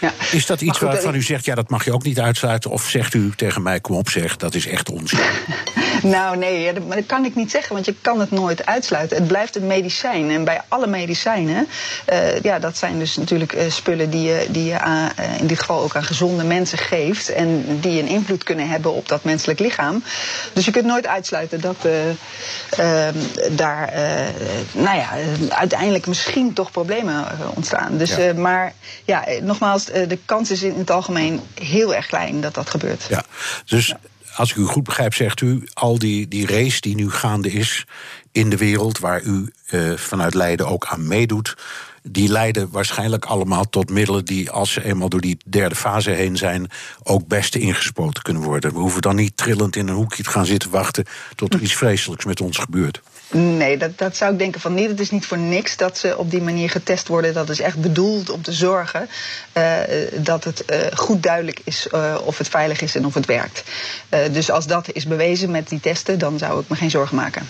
[0.00, 0.12] Ja.
[0.30, 2.70] Is dat iets goed, waarvan u zegt, ja, dat mag je ook niet uitsluiten?
[2.70, 5.18] Of zegt u tegen mij, kom op zeg, dat is echt onzin?
[6.14, 8.66] Nou nee, ja, dat, maar dat kan ik niet zeggen, want je kan het nooit
[8.66, 9.16] uitsluiten.
[9.16, 10.30] Het blijft een medicijn.
[10.30, 11.68] En bij alle medicijnen,
[12.04, 15.46] eh, ja, dat zijn dus natuurlijk eh, spullen die je, die je aan, eh, in
[15.46, 17.28] dit geval ook aan gezonde mensen geeft.
[17.28, 20.02] En die een invloed kunnen hebben op dat menselijk lichaam.
[20.52, 22.08] Dus je kunt nooit uitsluiten dat eh,
[23.08, 23.14] eh,
[23.50, 23.92] daar,
[24.72, 25.08] nou ja,
[25.48, 27.96] uiteindelijk misschien toch problemen ontstaan.
[27.96, 28.32] Dus, Ja.
[28.32, 28.72] maar
[29.04, 33.06] ja, nogmaals, de kans is in het algemeen heel erg klein dat dat gebeurt.
[33.08, 33.24] Ja,
[33.64, 33.94] dus
[34.34, 37.86] als ik u goed begrijp, zegt u, al die, die race die nu gaande is
[38.32, 41.56] in de wereld, waar u eh, vanuit Leiden ook aan meedoet,
[42.02, 46.36] die leiden waarschijnlijk allemaal tot middelen die, als ze eenmaal door die derde fase heen
[46.36, 46.70] zijn,
[47.02, 48.72] ook best ingespoten kunnen worden.
[48.72, 51.76] We hoeven dan niet trillend in een hoekje te gaan zitten wachten tot er iets
[51.76, 53.02] vreselijks met ons gebeurt.
[53.36, 54.88] Nee, dat, dat zou ik denken van niet.
[54.88, 57.34] Het is niet voor niks dat ze op die manier getest worden.
[57.34, 59.08] Dat is echt bedoeld om te zorgen
[59.52, 59.80] eh,
[60.14, 63.62] dat het eh, goed duidelijk is eh, of het veilig is en of het werkt.
[64.32, 67.48] Dus als dat is bewezen met die testen, dan zou ik me geen zorgen maken.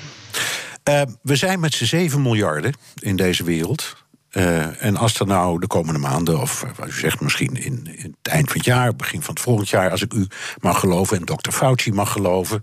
[1.23, 4.04] We zijn met z'n 7 miljarden in deze wereld.
[4.35, 7.88] Eh, en als er nou de komende maanden, of eh, wat u zegt, misschien in,
[7.97, 10.27] in het eind van het jaar, begin van het volgend jaar, als ik u
[10.61, 12.62] mag geloven en dokter Fauci mag geloven,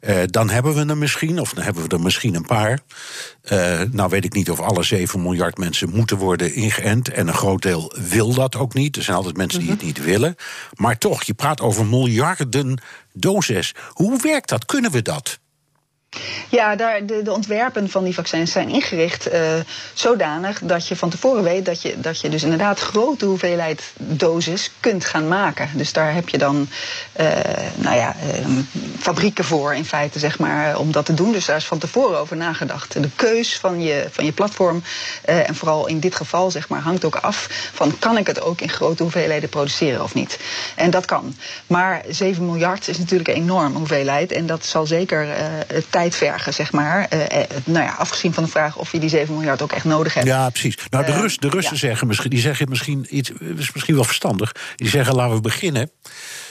[0.00, 2.80] eh, dan hebben we er misschien, of dan hebben we er misschien een paar.
[3.90, 7.08] Nou weet ik niet of alle 7 miljard mensen moeten worden ingeënt.
[7.08, 8.96] En een groot deel wil dat ook niet.
[8.96, 10.34] Er zijn altijd mensen die het niet willen.
[10.74, 12.80] Maar toch, je praat over miljarden
[13.12, 13.74] doses.
[13.88, 14.64] Hoe werkt dat?
[14.64, 15.38] Kunnen we dat?
[16.48, 19.40] Ja, daar, de, de ontwerpen van die vaccins zijn ingericht eh,
[19.94, 24.70] zodanig dat je van tevoren weet dat je, dat je dus inderdaad grote hoeveelheid dosis
[24.80, 25.68] kunt gaan maken.
[25.74, 26.68] Dus daar heb je dan
[27.12, 27.26] eh,
[27.74, 28.46] nou ja, eh,
[28.98, 31.32] fabrieken voor in feite, zeg maar, om dat te doen.
[31.32, 33.02] Dus daar is van tevoren over nagedacht.
[33.02, 34.82] De keus van je, van je platform,
[35.22, 38.40] eh, en vooral in dit geval, zeg maar, hangt ook af van kan ik het
[38.40, 40.38] ook in grote hoeveelheden produceren of niet.
[40.74, 41.36] En dat kan.
[41.66, 44.32] Maar 7 miljard is natuurlijk een enorme hoeveelheid.
[44.32, 45.46] En dat zal zeker eh,
[46.10, 47.06] tijd vergen, zeg maar.
[47.08, 49.84] Eh, eh, nou ja, afgezien van de vraag of je die 7 miljard ook echt
[49.84, 50.26] nodig hebt.
[50.26, 50.76] Ja, precies.
[50.90, 51.80] Nou, de, Eh, Rus, de Russen ja.
[51.80, 54.52] zeggen misschien, die zeggen misschien iets, is misschien wel verstandig.
[54.76, 55.90] Die zeggen laten we beginnen.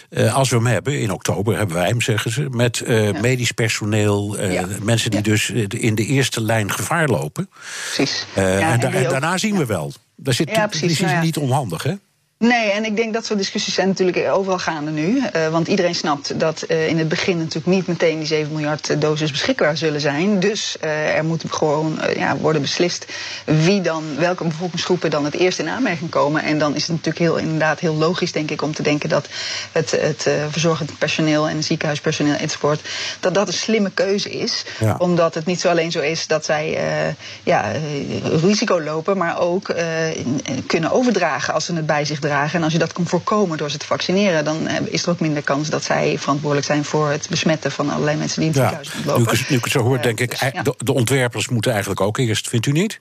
[0.10, 3.52] eh, als we hem hebben, in oktober hebben wij hem, zeggen ze, met eh, medisch
[3.52, 4.68] personeel, eh, Ja.
[4.82, 5.26] mensen die Ja.
[5.32, 7.50] dus eh, in de eerste lijn gevaar lopen.
[7.96, 8.26] Precies.
[8.36, 9.94] Eh, en, da- en daarna zien we wel.
[10.16, 11.94] Daar zit, Ja, precies, die is nou niet onhandig, hè?
[12.44, 15.22] Nee, en ik denk dat soort discussies zijn natuurlijk overal gaande nu.
[15.34, 18.90] Eh, want iedereen snapt dat eh, in het begin natuurlijk niet meteen die 7 miljard
[18.90, 20.40] eh, doses beschikbaar zullen zijn.
[20.40, 20.78] Dus
[21.16, 23.06] er moet gewoon ja, worden beslist
[23.46, 26.44] wie dan, welke bevolkingsgroepen dan het eerst in aanmerking komen.
[26.44, 29.28] En dan is het natuurlijk heel, inderdaad heel logisch, denk ik, om te denken dat
[29.72, 32.82] het, het verzorgend personeel en ziekenhuispersoneel enzovoort,
[33.20, 34.66] dat dat een slimme keuze is.
[34.80, 34.96] Ja.
[34.98, 36.78] Omdat het niet zo alleen zo is dat zij
[37.44, 37.72] ja,
[38.42, 39.76] risico lopen, maar ook
[40.68, 42.33] kunnen overdragen als ze het bij zich dragen.
[42.34, 45.20] En als je dat kan voorkomen door ze te vaccineren, dan eh, is er ook
[45.20, 48.72] minder kans dat zij verantwoordelijk zijn voor het besmetten van allerlei mensen die in het
[48.72, 48.78] Ja.
[48.84, 49.38] ziekenhuis Nu, lopen.
[49.38, 50.62] het- nu ik het zo hoor, Eh, denk ik, dus, eh, ja.
[50.64, 53.00] de, de ontwerpers moeten eigenlijk ook eerst, vindt u niet?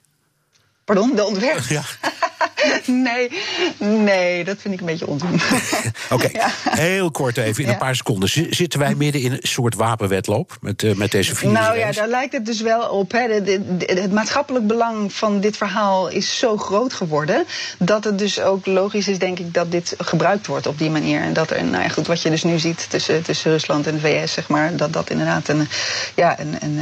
[0.85, 1.61] Pardon, de ontwerp?
[1.69, 1.83] Ja.
[2.87, 3.31] nee,
[3.79, 5.41] nee, dat vind ik een beetje onzin.
[6.11, 6.51] Oké, Ja.
[6.71, 8.29] heel kort even, in een paar seconden.
[8.55, 11.53] Zitten wij midden in een soort wapenwedloop met, eh, met deze virus?
[11.59, 13.13] Nou ja, daar lijkt het dus wel op.
[13.13, 13.27] Hè.
[13.29, 17.45] De- de- de- het maatschappelijk belang van dit verhaal is zo groot geworden.
[17.79, 21.21] dat het dus ook logisch is, denk ik, dat dit gebruikt wordt op die manier.
[21.21, 23.95] En dat er, nou ja, goed, wat je dus nu ziet tussen, tussen Rusland en
[23.95, 24.77] de VS, zeg maar.
[24.77, 25.69] dat dat inderdaad een,
[26.15, 26.79] ja, een, een,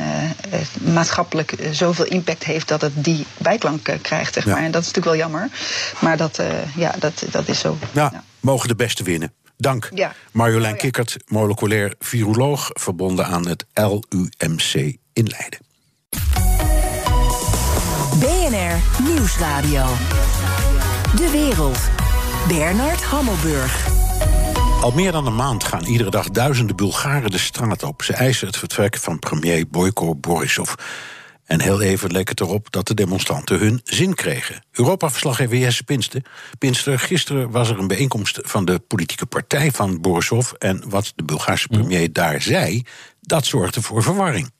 [0.50, 0.60] eh,
[0.94, 4.52] maatschappelijk eh, zoveel impact heeft dat het die bijklank krijgt, zeg Ja.
[4.54, 4.62] maar.
[4.64, 5.48] En dat is natuurlijk wel jammer.
[6.00, 7.76] Maar dat, eh, ja, dat, dat is zo.
[7.92, 8.24] Nou, Ja.
[8.40, 9.32] mogen de beste winnen.
[9.56, 9.90] Dank.
[9.94, 10.12] Ja.
[10.32, 10.82] Marjolein Oh ja.
[10.82, 15.58] Kikkert, moleculair viroloog, verbonden aan het LUMC in Leiden.
[18.18, 19.86] BNR Nieuwsradio.
[21.16, 21.78] De wereld.
[22.48, 23.88] Bernard Hammelburg.
[24.80, 28.02] Al meer dan een maand gaan iedere dag duizenden Bulgaren de straat op.
[28.02, 30.74] Ze eisen het vertrek van premier Boyko Borisov.
[31.50, 34.64] En heel even leek het erop dat de demonstranten hun zin kregen.
[34.72, 36.22] Europa-verslaggever Jesse Pinster.
[36.58, 40.52] Pinster, gisteren was er een bijeenkomst van de politieke partij van Borisov.
[40.52, 42.82] En wat de Bulgaarse premier daar zei,
[43.20, 44.50] dat zorgde voor verwarring.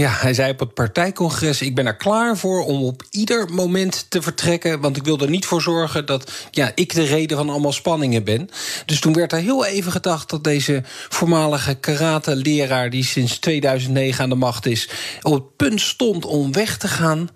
[0.00, 4.06] Ja, hij zei op het partijcongres: Ik ben er klaar voor om op ieder moment
[4.08, 4.80] te vertrekken.
[4.80, 8.24] Want ik wil er niet voor zorgen dat ja, ik de reden van allemaal spanningen
[8.24, 8.48] ben.
[8.86, 14.28] Dus toen werd er heel even gedacht dat deze voormalige karate-leraar, die sinds 2009 aan
[14.28, 14.88] de macht is,
[15.22, 17.30] op het punt stond om weg te gaan.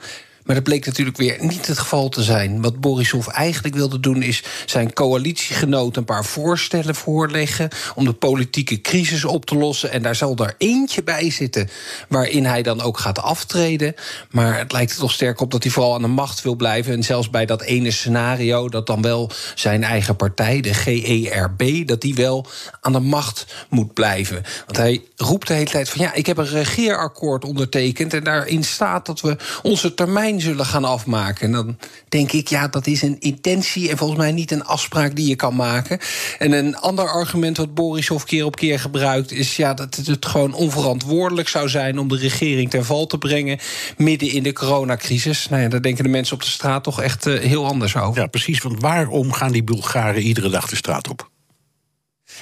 [0.50, 2.62] Maar dat bleek natuurlijk weer niet het geval te zijn.
[2.62, 8.80] Wat Borisov eigenlijk wilde doen is zijn coalitiegenoten een paar voorstellen voorleggen om de politieke
[8.80, 9.90] crisis op te lossen.
[9.90, 11.68] En daar zal er eentje bij zitten
[12.08, 13.94] waarin hij dan ook gaat aftreden.
[14.30, 16.92] Maar het lijkt er toch sterk op dat hij vooral aan de macht wil blijven.
[16.92, 22.00] En zelfs bij dat ene scenario dat dan wel zijn eigen partij, de GERB, dat
[22.00, 22.46] die wel
[22.80, 24.42] aan de macht moet blijven.
[24.66, 28.64] Want hij roept de hele tijd van ja, ik heb een regeerakkoord ondertekend en daarin
[28.64, 31.46] staat dat we onze termijn zullen gaan afmaken.
[31.46, 35.16] En dan denk ik, ja, dat is een intentie en volgens mij niet een afspraak
[35.16, 35.98] die je kan maken.
[36.38, 40.54] En een ander argument wat Borisov keer op keer gebruikt is ja, dat het gewoon
[40.54, 43.58] onverantwoordelijk zou zijn om de regering ten val te brengen
[43.96, 45.48] midden in de coronacrisis.
[45.48, 48.20] Nou ja, daar denken de mensen op de straat toch echt uh, heel anders over.
[48.20, 48.62] Ja, precies.
[48.62, 51.30] Want waarom gaan die Bulgaren iedere dag de straat op?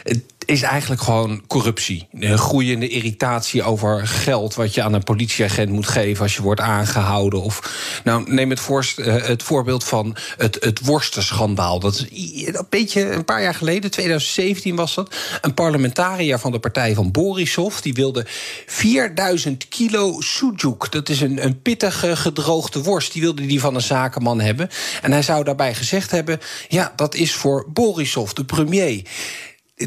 [0.02, 2.08] Het is eigenlijk gewoon corruptie.
[2.12, 6.60] Een groeiende irritatie over geld wat je aan een politieagent moet geven als je wordt
[6.60, 7.42] aangehouden.
[7.42, 11.80] Of nou, neem het, voorst, uh, het voorbeeld van het, het worstenschandaal.
[11.80, 15.14] Dat is een beetje een paar jaar geleden, 2017 was dat.
[15.40, 17.78] Een parlementariër van de partij van Borisov.
[17.78, 18.26] Die wilde
[18.66, 20.90] 4000 kilo sujuk.
[20.90, 23.12] Dat is een, een pittige gedroogde worst.
[23.12, 24.68] Die wilde die van een zakenman hebben.
[25.02, 29.02] En hij zou daarbij gezegd hebben: ja, dat is voor Borisov, de premier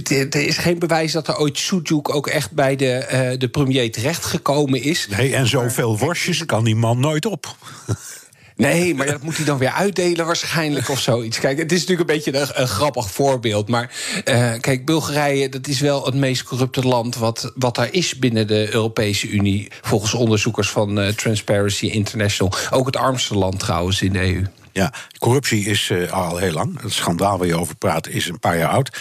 [0.10, 3.92] er is geen bewijs dat er ooit Sujuk ook echt bij de, uh, de premier
[3.92, 5.08] terechtgekomen is.
[5.10, 7.56] Nee, en zoveel worstjes kan die man nooit op.
[8.56, 11.40] Nee, maar dat moet hij dan weer uitdelen waarschijnlijk of zoiets.
[11.40, 13.70] Kijk, het is natuurlijk een beetje een, een grappig voorbeeld.
[13.70, 13.92] Maar
[14.26, 17.16] uh, kijk, Bulgarije, dat is wel het meest corrupte land...
[17.16, 19.72] wat, wat daar is binnen de Europese Unie...
[19.82, 22.54] volgens onderzoekers van uh, Transparency International.
[22.70, 24.46] Ook het armste land trouwens in de EU.
[24.72, 26.82] Ja, corruptie is uh, al heel lang.
[26.82, 28.98] Het schandaal waar je over praat is een paar jaar oud.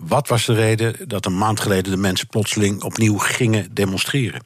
[0.00, 4.42] Wat was de reden dat een maand geleden de mensen plotseling opnieuw gingen demonstreren?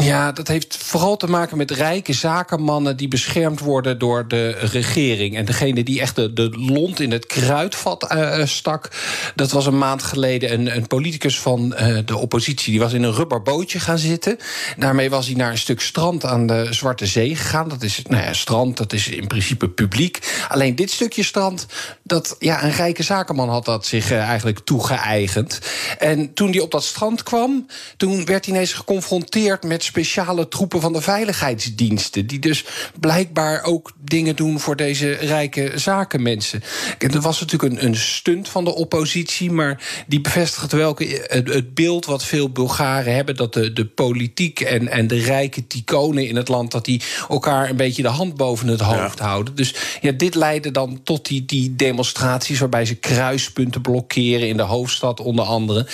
[0.00, 5.36] Ja, dat heeft vooral te maken met rijke zakenmannen die beschermd worden door de regering.
[5.36, 8.90] En degene die echt de, de lont in het kruidvat uh, stak,
[9.34, 12.70] dat was een maand geleden een, een politicus van uh, de oppositie.
[12.70, 14.38] Die was in een rubberbootje gaan zitten.
[14.76, 17.68] Daarmee was hij naar een stuk strand aan de Zwarte Zee gegaan.
[17.68, 20.44] Dat is, nou ja, strand, dat is in principe publiek.
[20.48, 21.66] Alleen dit stukje strand,
[22.02, 25.58] dat, ja, een rijke zakenman had dat zich uh, eigenlijk toegeëigend.
[25.98, 30.80] En toen hij op dat strand kwam, toen werd hij ineens geconfronteerd met speciale troepen
[30.80, 32.26] van de veiligheidsdiensten.
[32.26, 32.64] Die dus
[33.00, 36.62] blijkbaar ook dingen doen voor deze rijke zakenmensen.
[36.98, 41.48] En er was natuurlijk een, een stunt van de oppositie, maar die bevestigt welke, het,
[41.48, 46.28] het, beeld wat veel Bulgaren hebben: dat de, de politiek en, en de rijke ticonen
[46.28, 49.26] in het land, dat die elkaar een beetje de hand boven het hoofd ja.
[49.26, 49.54] houden.
[49.54, 54.62] Dus ja, dit leidde dan tot die, die demonstraties waarbij ze kruispunten blokkeren in de
[54.62, 55.86] hoofdstad, onder andere.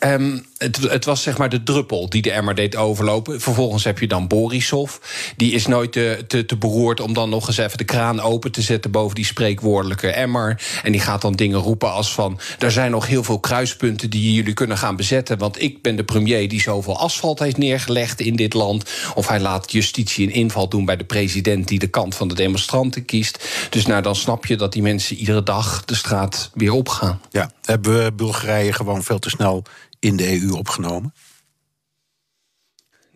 [0.00, 3.23] Um, het, het, was zeg maar de druppel die de emmer deed overlopen.
[3.26, 4.96] Vervolgens heb je dan Borisov.
[5.36, 8.52] Die is nooit te, te, te, beroerd om dan nog eens even de kraan open
[8.52, 10.62] te zetten boven die spreekwoordelijke emmer.
[10.82, 14.32] En die gaat dan dingen roepen als van: er zijn nog heel veel kruispunten die
[14.34, 15.38] jullie kunnen gaan bezetten.
[15.38, 18.90] Want ik ben de premier die zoveel asfalt heeft neergelegd in dit land.
[19.14, 22.34] Of hij laat justitie een inval doen bij de president die de kant van de
[22.34, 23.48] demonstranten kiest.
[23.70, 27.20] Dus nou, dan snap je dat die mensen iedere dag de straat weer opgaan.
[27.30, 29.62] Ja, hebben we Bulgarije gewoon veel te snel
[29.98, 31.12] in de EU opgenomen?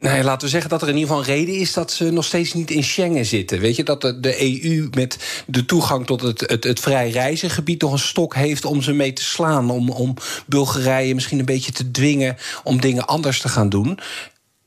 [0.01, 2.25] Nou laten we zeggen dat er in ieder geval een reden is dat ze nog
[2.25, 3.61] steeds niet in Schengen zitten.
[3.61, 7.93] Weet je, dat de, EU met de toegang tot het, het, het vrij reizengebied nog
[7.93, 9.71] een stok heeft om ze mee te slaan.
[9.71, 10.15] Om, om
[10.47, 13.99] Bulgarije misschien een beetje te dwingen om dingen anders te gaan doen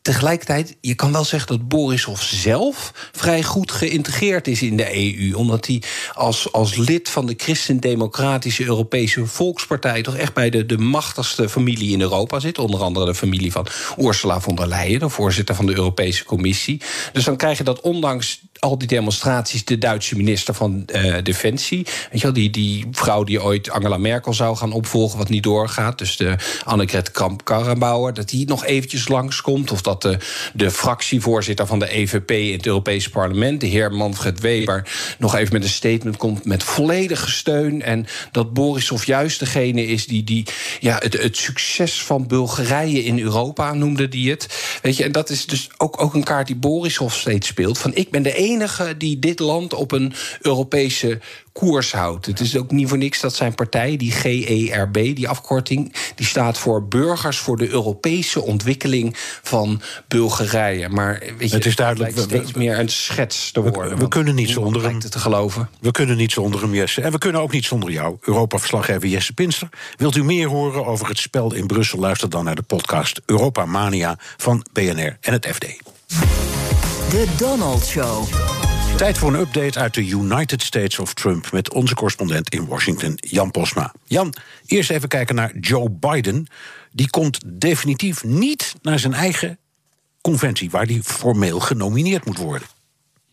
[0.02, 5.34] tegelijkertijd, je kan wel zeggen dat Borisov zelf vrij goed geïntegreerd is in de EU.
[5.34, 5.82] Omdat hij
[6.14, 11.92] als, als lid van de Christendemocratische Europese Volkspartij toch echt bij de, de machtigste familie
[11.92, 12.60] in Europa zit.
[12.60, 16.82] Onder andere de familie van Ursula von der Leyen, de voorzitter van de Europese Commissie.
[17.14, 21.86] Dus dan krijg je dat ondanks al die demonstraties de Duitse minister van uh, Defensie.
[21.86, 25.44] Weet je wel, die, die vrouw die ooit Angela Merkel zou gaan opvolgen, wat niet
[25.44, 25.98] doorgaat.
[25.98, 29.72] Dus de Annegret Kramp-Karrenbauer, dat die nog eventjes langskomt.
[29.72, 30.18] Of dat dat
[30.54, 35.54] de, fractievoorzitter van de EVP in het Europese parlement, de heer Manfred Weber, nog even
[35.54, 37.82] met een statement komt met volledige steun.
[37.82, 40.46] En dat Borisov juist degene is die, die
[40.80, 44.48] ja, het, het succes van Bulgarije in Europa noemde die het.
[44.82, 47.78] Weet je, en dat is dus ook, ook een kaart die Borisov steeds speelt.
[47.78, 51.20] Van ik ben de enige die dit land op een Europese
[51.52, 52.26] koers houdt.
[52.26, 56.58] Het is ook niet voor niks dat zijn partij, die GERB, die afkorting, die staat
[56.58, 60.90] voor Burgers voor de Europese Ontwikkeling van Bulgarije.
[60.90, 63.98] Maar weet je, het is duidelijk het steeds meer een schets te worden.
[63.98, 65.00] We, kunnen niet zonder hem.
[65.00, 65.70] te geloven.
[65.80, 67.02] We kunnen niet zonder hem, Jesse.
[67.02, 69.70] En we kunnen ook niet zonder jou, Europa-verslaggever Jesse Pinster.
[69.98, 72.00] Wilt u meer horen over het spel in Brussel?
[72.00, 75.66] Luister dan naar de podcast Europa Mania van BNR en het FD.
[77.10, 78.71] De Donald Show.
[79.02, 83.14] Tijd voor een update uit de United States of Trump met onze correspondent in Washington,
[83.16, 83.94] Jan Posma.
[84.06, 84.34] Jan,
[84.66, 86.48] eerst even kijken naar Joe Biden.
[86.92, 89.58] Die komt definitief niet naar zijn eigen
[90.22, 92.68] conventie, waar hij formeel genomineerd moet worden.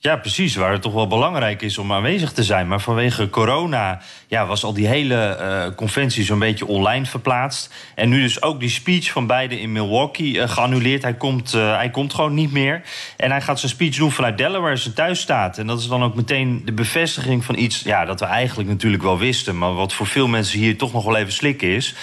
[0.01, 0.57] Ja, precies.
[0.57, 2.69] Waar het toch wel belangrijk is om aanwezig te zijn.
[2.69, 7.75] Maar vanwege corona ja, was al die hele uh, conventie zo'n beetje online verplaatst.
[7.95, 11.03] En nu dus ook die speech van beide in Milwaukee uh, geannuleerd.
[11.03, 12.83] Hij komt, uh, hij komt gewoon niet meer.
[13.17, 15.59] En hij gaat zijn speech doen vanuit Delaware, zijn thuisstaat.
[15.59, 19.03] En dat is dan ook meteen de bevestiging van iets ja, dat we eigenlijk natuurlijk
[19.03, 19.59] wel wisten.
[19.59, 21.95] Maar wat voor veel mensen hier toch nog wel even slikken is.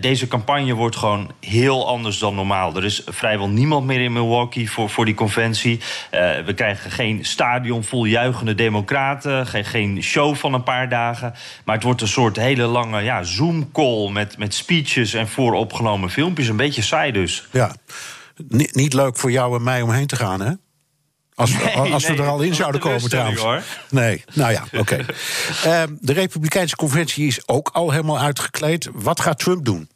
[0.00, 2.76] deze campagne wordt gewoon heel anders dan normaal.
[2.76, 5.80] Er is vrijwel niemand meer in Milwaukee voor, voor die conventie.
[6.44, 9.46] we krijgen geen stadion vol juichende democraten.
[9.46, 11.34] Geen, geen show van een paar dagen.
[11.64, 16.48] Maar het wordt een soort hele lange ja, Zoom-call met, met speeches en vooropgenomen filmpjes.
[16.48, 17.48] Een beetje saai dus.
[17.52, 17.74] Ja,
[18.48, 20.52] N niet leuk voor jou en mij om heen te gaan, hè?
[21.34, 23.40] Als, we, als we er al in zouden komen trouwens.
[23.40, 23.62] Hoor.
[23.90, 24.78] Nee, nou ja, oké.
[24.78, 25.04] Okay.
[25.88, 28.88] uh, de Republikeinse conventie is ook al helemaal uitgekleed.
[28.92, 29.88] Wat gaat Trump doen?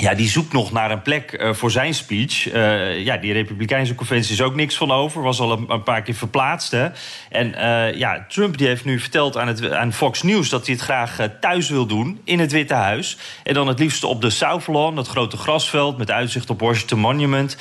[0.00, 2.52] Ja, die zoekt nog naar een plek uh, voor zijn speech.
[2.52, 5.22] Uh, ja, die Republikeinse conventie is ook niks van over.
[5.22, 6.70] Was al een, paar keer verplaatst.
[6.70, 6.88] Hè.
[7.30, 10.48] En uh, ja, Trump die heeft nu verteld aan, het, aan Fox News...
[10.48, 13.18] dat hij het graag thuis wil doen, in het Witte Huis.
[13.42, 15.98] En dan het liefst op de South Lawn, dat grote grasveld...
[15.98, 17.56] met uitzicht op Washington Monument.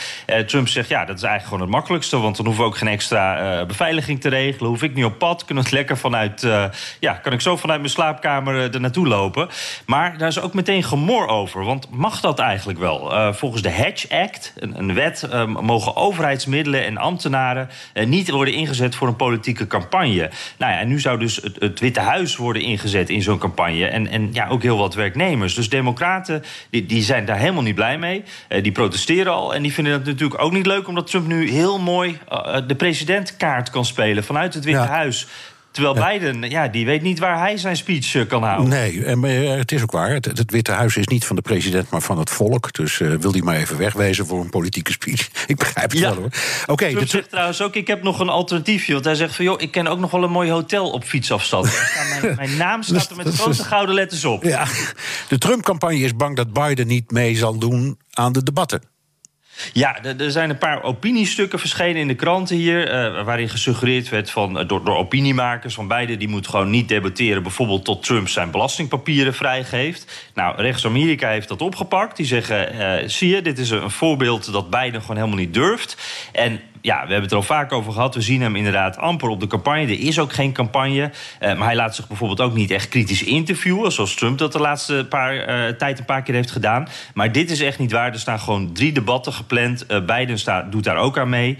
[0.45, 2.17] Trump zegt, ja, dat is eigenlijk gewoon het makkelijkste...
[2.17, 4.69] want dan hoeven we ook geen extra beveiliging te regelen.
[4.69, 6.47] Hoef ik niet op pad, kunnen het lekker vanuit...
[6.99, 9.49] ja, kan ik zo vanuit mijn slaapkamer er naartoe lopen.
[9.85, 13.13] Maar daar is ook meteen gemor over, want mag dat eigenlijk wel?
[13.13, 18.29] Uh, volgens de Hedge Act, een, een wet, uh, mogen overheidsmiddelen en ambtenaren uh, niet
[18.29, 20.29] worden ingezet voor een politieke campagne.
[20.57, 23.85] Nou ja, en nu zou dus het, het Witte Huis worden ingezet in zo'n campagne.
[23.85, 25.55] En, en ja, ook heel wat werknemers.
[25.55, 28.23] Dus democraten die, die zijn daar helemaal niet blij mee.
[28.61, 29.55] die protesteren al.
[29.55, 32.17] En die vinden het natuurlijk ook niet leuk, omdat Trump nu heel mooi
[32.67, 34.87] de presidentkaart kan spelen vanuit het Witte ja.
[34.87, 35.27] Huis.
[35.77, 38.69] Terwijl Biden, ja, die weet niet waar hij zijn speech uh, kan houden.
[38.69, 40.09] Nee, en uh, het is ook waar.
[40.09, 42.73] Het, het, Witte Huis is niet van de president, maar van het volk.
[42.73, 45.29] Dus uh, wil hij maar even wegwezen voor een politieke speech.
[45.47, 46.09] ik begrijp het ja.
[46.09, 46.25] wel hoor.
[46.61, 46.71] Oké.
[46.71, 48.93] Okay, Trump zegt trouwens ook, ik heb nog een alternatiefje.
[48.93, 51.65] Want hij zegt van, joh, ik ken ook nog wel een mooi hotel op fietsafstand.
[52.21, 54.43] mijn, mijn, naam staat er met grote gouden letters op.
[54.43, 54.65] Ja,
[55.27, 58.81] de Trump-campagne is bang dat Biden niet mee zal doen aan de debatten.
[59.73, 62.87] Ja, er zijn een paar opiniestukken verschenen in de kranten hier.
[62.87, 66.17] Uh, waarin gesuggereerd werd van, door, door opiniemakers van beide.
[66.17, 67.43] die moet gewoon niet debatteren.
[67.43, 70.29] bijvoorbeeld tot Trump zijn belastingpapieren vrijgeeft.
[70.33, 72.17] Nou, rechts-Amerika heeft dat opgepakt.
[72.17, 75.97] Die zeggen: uh, zie je, dit is een voorbeeld dat Biden gewoon helemaal niet durft.
[76.31, 78.15] En ja, we hebben het er al vaak over gehad.
[78.15, 79.81] We zien hem inderdaad amper op de campagne.
[79.81, 81.11] Er is ook geen campagne.
[81.41, 83.91] Uh, maar hij laat zich bijvoorbeeld ook niet echt kritisch interviewen.
[83.91, 86.87] Zoals Trump dat de laatste paar, uh, tijd een paar keer heeft gedaan.
[87.13, 88.11] Maar dit is echt niet waar.
[88.11, 89.85] Er staan gewoon drie debatten gepland.
[89.91, 91.57] Uh, Biden staat, doet daar ook aan mee.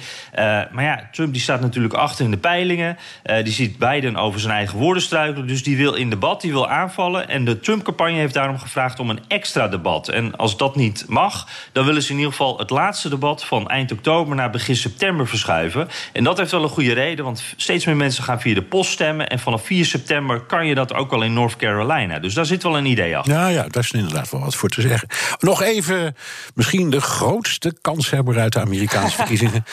[0.71, 2.97] maar ja, Trump die staat natuurlijk achter in de peilingen.
[3.43, 5.47] die ziet Biden over zijn eigen woorden struikelen.
[5.47, 7.29] Dus die wil in debat, die wil aanvallen.
[7.29, 10.09] En de Trump-campagne heeft daarom gevraagd om een extra debat.
[10.09, 13.67] En als dat niet mag, dan willen ze in ieder geval het laatste debat van
[13.67, 15.87] eind oktober naar begin september verschuiven.
[16.13, 18.91] En dat heeft wel een goede reden, want steeds meer mensen gaan via de post
[18.91, 19.29] stemmen.
[19.29, 22.19] En vanaf 4 september kan je dat ook al in North Carolina.
[22.19, 23.33] Dus daar zit wel een idee achter.
[23.33, 25.07] Ja, ja, daar is inderdaad wel wat voor te zeggen.
[25.39, 26.15] Nog even,
[26.53, 29.65] misschien de grootste kanshebber uit de Amerikaanse verkiezingen.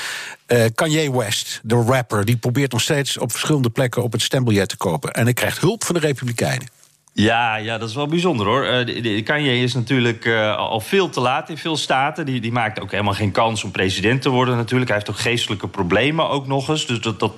[0.48, 4.68] Uh, Kanye West, de rapper, die probeert nog steeds op verschillende plekken op het stembiljet
[4.68, 5.12] te kopen.
[5.12, 6.68] En hij krijgt hulp van de Republikeinen.
[7.16, 8.86] Ja, ja, dat is wel bijzonder hoor.
[8.86, 12.26] Uh, Kanye is natuurlijk uh, al veel te laat in veel staten.
[12.26, 14.90] Die, die maakt ook helemaal geen kans om president te worden natuurlijk.
[14.90, 16.86] Hij heeft ook geestelijke problemen ook nog eens.
[16.86, 17.32] Dus dat, dat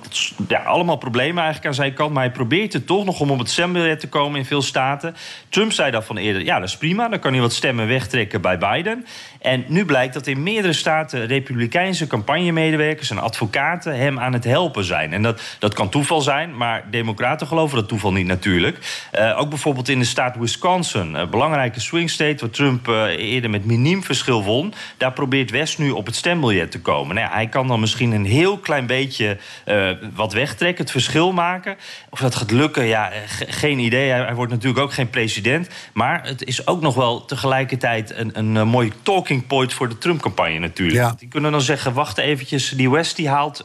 [0.47, 2.13] ja, allemaal problemen eigenlijk aan zijn kant.
[2.13, 5.15] Maar hij probeert het toch nog om op het stembiljet te komen in veel staten.
[5.49, 7.07] Trump zei dat van eerder, ja dat is prima.
[7.07, 9.05] Dan kan hij wat stemmen wegtrekken bij Biden.
[9.47, 14.83] En nu blijkt dat in meerdere staten republikeinse campagnemedewerkers en advocaten hem aan het helpen
[14.83, 15.13] zijn.
[15.13, 19.05] En dat, dat kan toeval zijn, maar democraten geloven dat toeval niet natuurlijk.
[19.19, 22.35] Uh, ook bijvoorbeeld in de staat Wisconsin, een belangrijke swing state...
[22.39, 24.73] waar Trump uh, eerder met miniem verschil won...
[24.97, 27.15] daar probeert West nu op het stembiljet te komen.
[27.15, 31.31] Nou ja, hij kan dan misschien een heel klein beetje uh, wat wegtrekken, het verschil
[31.31, 31.77] maken.
[32.09, 33.11] Of dat gaat lukken, ja,
[33.47, 34.09] geen idee.
[34.09, 35.69] Hij, hij, wordt natuurlijk ook geen president.
[35.93, 39.73] Maar het is ook nog wel tegelijkertijd een, een, een mooie talking point...
[39.73, 40.97] voor de Trump-campagne natuurlijk.
[40.97, 41.15] Ja.
[41.19, 43.63] Die kunnen dan zeggen, wacht eventjes, die West die haalt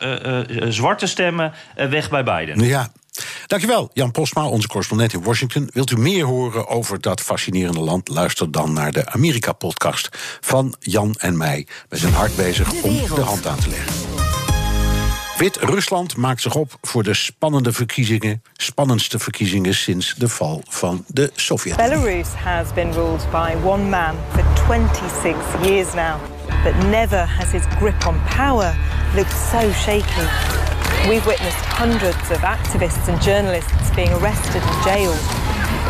[0.68, 2.64] zwarte stemmen weg bij Biden.
[2.64, 2.90] Ja,
[3.46, 5.70] Dankjewel, Jan Postma, onze correspondent in Washington.
[5.73, 8.08] Wilt u meer horen over dat fascinerende land?
[8.08, 10.08] Luister dan naar de Amerika-podcast
[10.40, 11.66] van Jan en mij.
[11.88, 14.12] We zijn hard bezig om de hand aan te leggen.
[15.43, 21.31] Wit-Rusland maakt zich op voor de spannende verkiezingen, spannendste verkiezingen sinds de val van de
[21.35, 26.21] sovjet Belarus has been ruled by one man for 26 years now,
[26.65, 28.75] but never has his grip on power
[29.15, 30.27] looked so shaky.
[31.09, 35.23] We've witnessed hundreds of activists and journalists being arrested and jailed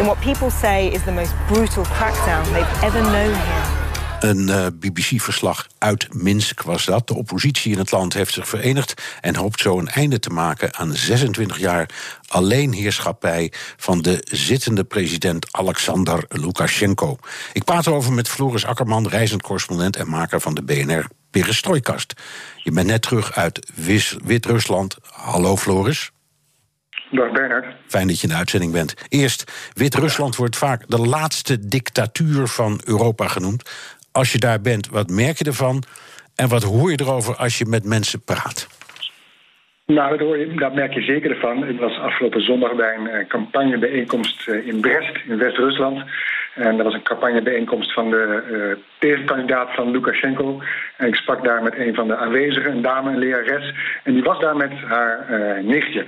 [0.01, 3.82] in what people say is the most brutal crackdown they've ever known here.
[4.23, 7.07] Een uh, BBC-verslag uit Minsk was dat.
[7.07, 10.75] De oppositie in het land heeft zich verenigd en hoopt zo een einde te maken
[10.75, 11.89] aan 26 jaar
[12.29, 17.19] alleenheerschappij van de zittende president Alexander Lukashenko.
[17.53, 22.13] Ik praat erover met Floris Akkerman, reizend correspondent en maker van de BNR Perestrojkast.
[22.57, 23.71] Je bent net terug uit
[24.25, 24.97] Wit-Rusland.
[25.11, 26.11] Hallo Floris.
[27.11, 27.67] Dag Bernard.
[27.89, 28.95] Fijn dat je in de uitzending bent.
[29.09, 33.71] Eerst, Wit-Rusland wordt vaak de laatste dictatuur van Europa genoemd.
[34.13, 35.83] Als je daar bent, wat merk je ervan?
[36.35, 38.69] En wat hoor je erover als je met mensen praat?
[39.87, 41.69] Nou, dat, je, dat merk je zeker ervan.
[41.69, 46.05] Ik was afgelopen zondag bij een eh, campagnebijeenkomst eh, in Brest, in West-Rusland.
[46.55, 50.63] En dat was een campagnebijeenkomst van de uh, tegenkandidaat van Lukashenko.
[50.97, 53.75] En ik sprak daar met een van de aanwezigen, een dame, een lerares.
[54.05, 55.27] En die was daar met haar
[55.63, 56.07] nichtje.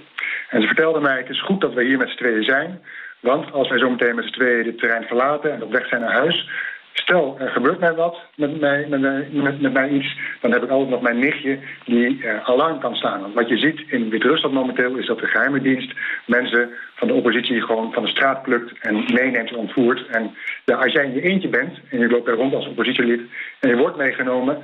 [0.49, 2.81] En ze vertelde mij, het is goed dat we hier met z'n tweeën zijn.
[3.21, 6.01] Want als wij zo meteen met z'n tweeën dit terrein verlaten en op weg zijn
[6.01, 6.49] naar huis...
[6.95, 10.71] Stel, er gebeurt mij wat, met mij, met, met, met mij iets, dan heb ik
[10.71, 13.21] altijd nog mijn nichtje die uh, alarm kan slaan.
[13.21, 15.93] Want wat je ziet in Wit-Rusland momenteel is dat de geheime dienst
[16.27, 20.07] mensen van de oppositie gewoon van de straat plukt en meeneemt en ontvoert.
[20.07, 20.35] En
[20.65, 23.21] ja, als jij in je eentje bent en je loopt daar rond als oppositielid
[23.61, 24.59] en je wordt meegenomen,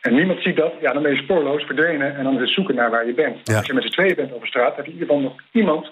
[0.00, 2.74] en niemand ziet dat, ja, dan ben je spoorloos verdwenen en dan is het zoeken
[2.74, 3.36] naar waar je bent.
[3.42, 3.56] Ja.
[3.56, 5.90] Als je met z'n tweeën bent over straat, heb je in ieder geval nog iemand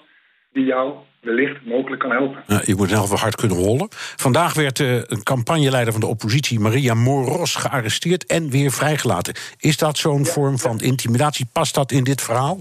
[0.53, 2.43] die jou wellicht mogelijk kan helpen.
[2.47, 3.87] Nou, je moet zelf wel hard kunnen rollen.
[4.15, 9.33] Vandaag werd uh, een campagneleider van de oppositie, Maria Moros, gearresteerd en weer vrijgelaten.
[9.57, 11.47] Is dat zo'n ja, vorm van intimidatie?
[11.51, 12.59] Past dat in dit verhaal?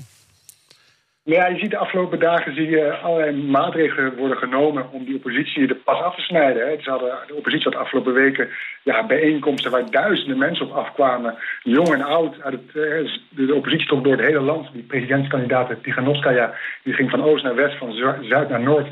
[1.24, 5.68] Ja, je ziet de afgelopen dagen zie je allerlei maatregelen worden genomen om die oppositie
[5.68, 6.66] er pas af te snijden.
[6.66, 6.76] Hè.
[6.82, 8.48] Hadden, de oppositie had de afgelopen weken
[8.82, 12.42] ja, bijeenkomsten waar duizenden mensen op afkwamen, jong en oud.
[12.42, 14.72] Uit het, de oppositie trok door het hele land.
[14.72, 18.86] Die presidentskandidaat Tiganovskaya die ging van oost naar west, van zuid naar noord.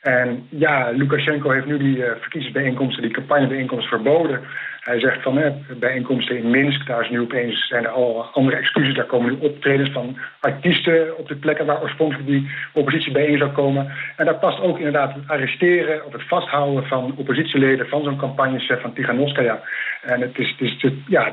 [0.00, 4.40] En ja, Lukashenko heeft nu die uh, verkiezingsbijeenkomsten, die campagnebijeenkomsten verboden.
[4.84, 8.56] Hij zegt van hè, bijeenkomsten in Minsk, daar is nu opeens zijn er al andere
[8.56, 8.94] excuses.
[8.94, 13.50] Daar komen nu optredens van artiesten op de plekken waar oorspronkelijk die oppositie bijeen zou
[13.50, 13.92] komen.
[14.16, 18.80] En daar past ook inderdaad het arresteren of het vasthouden van oppositieleden van zo'n campagnechef
[18.80, 19.60] van Tiganovskaya.
[20.02, 21.28] En het is, het is ja,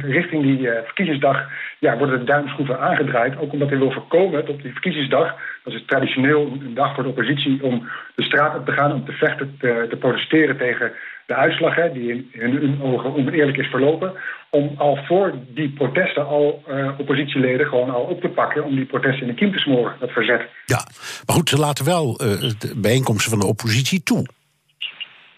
[0.00, 3.38] richting die uh, verkiezingsdag ja, worden de duimschroeven aangedraaid.
[3.38, 5.34] Ook omdat hij wil voorkomen dat op die verkiezingsdag,
[5.64, 9.04] dat is traditioneel een dag voor de oppositie, om de straat op te gaan, om
[9.04, 10.92] te vechten, te, te protesteren tegen
[11.26, 14.12] de uitslag, hè, die in hun ogen oneerlijk is verlopen,
[14.50, 18.84] om al voor die protesten al uh, oppositieleden gewoon al op te pakken om die
[18.84, 20.48] protesten in de kiem te smoren, dat verzet.
[20.64, 20.86] Ja,
[21.26, 24.26] maar goed, ze laten wel uh, de bijeenkomsten van de oppositie toe.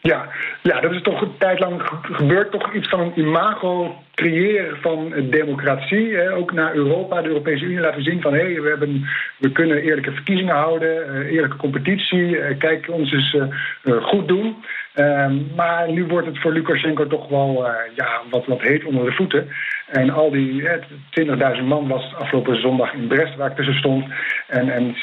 [0.01, 0.29] Ja,
[0.63, 2.51] ja, dat is toch een tijd lang gebeurd.
[2.51, 6.17] Toch iets van een imago creëren van democratie.
[6.17, 6.35] Hè.
[6.35, 8.33] Ook naar Europa, de Europese Unie laten zien van...
[8.33, 9.09] hé, hey, we, hebben,
[9.39, 12.57] we kunnen eerlijke verkiezingen houden, uh, eerlijke competitie.
[12.57, 14.57] Kijk, ons eens uh, goed doen.
[14.99, 19.13] Ehm, maar nu wordt het voor Lukashenko toch wel ja, wat, wat heet onder de
[19.13, 19.49] voeten.
[19.89, 24.05] En al die 20.000 man was afgelopen zondag in Brest, waar ik tussen stond.
[24.47, 24.95] En, en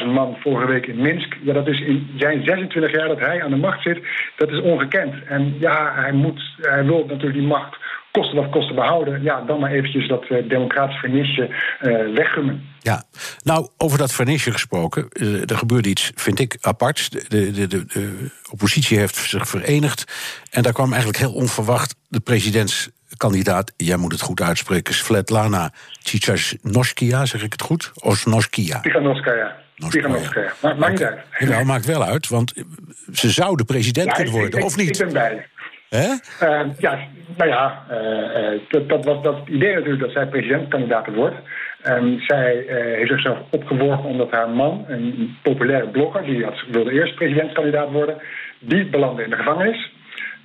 [0.00, 1.36] 60.000 man vorige week in Minsk.
[1.42, 3.98] Ja, dat is in zijn 26 jaar dat hij aan de macht zit,
[4.36, 5.14] dat is ongekend.
[5.24, 7.76] En ja, hij, moet, hij wil natuurlijk die macht
[8.12, 9.22] kosten wat kosten behouden.
[9.22, 11.48] Ja, dan maar eventjes dat uh, democratisch vernisje
[11.82, 12.62] uh, weggummen.
[12.80, 13.04] Ja,
[13.42, 15.08] nou, over dat vernisje gesproken.
[15.12, 17.30] Uh, er gebeurde iets, vind ik, apart.
[17.30, 20.04] De, de, de, de, oppositie heeft zich verenigd.
[20.50, 23.72] En daar kwam eigenlijk heel onverwacht de presidentskandidaat...
[23.76, 27.92] jij moet het goed uitspreken, Svetlana Tsikhanovskaya, zeg ik het goed?
[27.94, 28.80] Osnoskaya.
[28.80, 29.56] Tiganovskaya.
[29.88, 30.52] Tiganovskaya.
[30.60, 31.18] Maakt niet uit.
[31.38, 32.52] Jawel, maakt wel uit, want
[33.12, 35.00] ze zou de president ja, kunnen worden, ik, of niet?
[35.00, 35.46] Ik ben bij
[35.92, 36.98] Uh, ja,
[37.36, 41.36] nou ja, uh, dat, dat, was dat idee natuurlijk dat zij presidentskandidaat wordt.
[41.86, 47.14] Um, zij heeft zichzelf opgeworpen omdat haar man, een populaire blogger, die had, wilde eerst
[47.14, 48.16] presidentskandidaat worden,
[48.58, 49.92] die belandde in de gevangenis.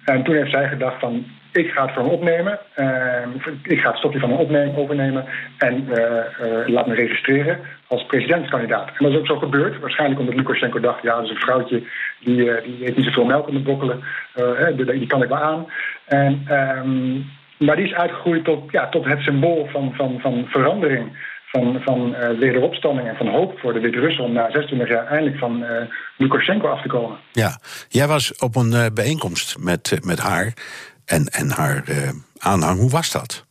[0.06, 1.26] En toen heeft zij gedacht van,
[1.58, 2.60] ik ga het van hem opnemen.
[2.76, 5.26] Uh, ik ga het stokje van hem opnemen, overnemen
[5.58, 8.88] en uh, uh, laat me registreren als presidentskandidaat.
[8.88, 9.80] En dat is ook zo gebeurd.
[9.80, 11.84] Waarschijnlijk omdat Lukashenko dacht, ja, dat is een vrouwtje
[12.20, 14.04] die, die heeft niet zoveel melk om te bokkelen.
[14.76, 15.66] die, kan ik wel aan.
[16.06, 17.26] En, um,
[17.58, 22.16] maar die is uitgegroeid tot, ja, tot het symbool van, van, van verandering van, van
[22.40, 25.66] wederopstanding en van hoop voor de Wit-Russen om na 26 jaar eindelijk van
[26.18, 27.18] Lukashenko af te komen.
[27.32, 30.54] Ja, jij was op een bijeenkomst met, met haar
[31.08, 31.84] en, en haar
[32.38, 32.80] aanhang.
[32.80, 33.48] Hoe was dat?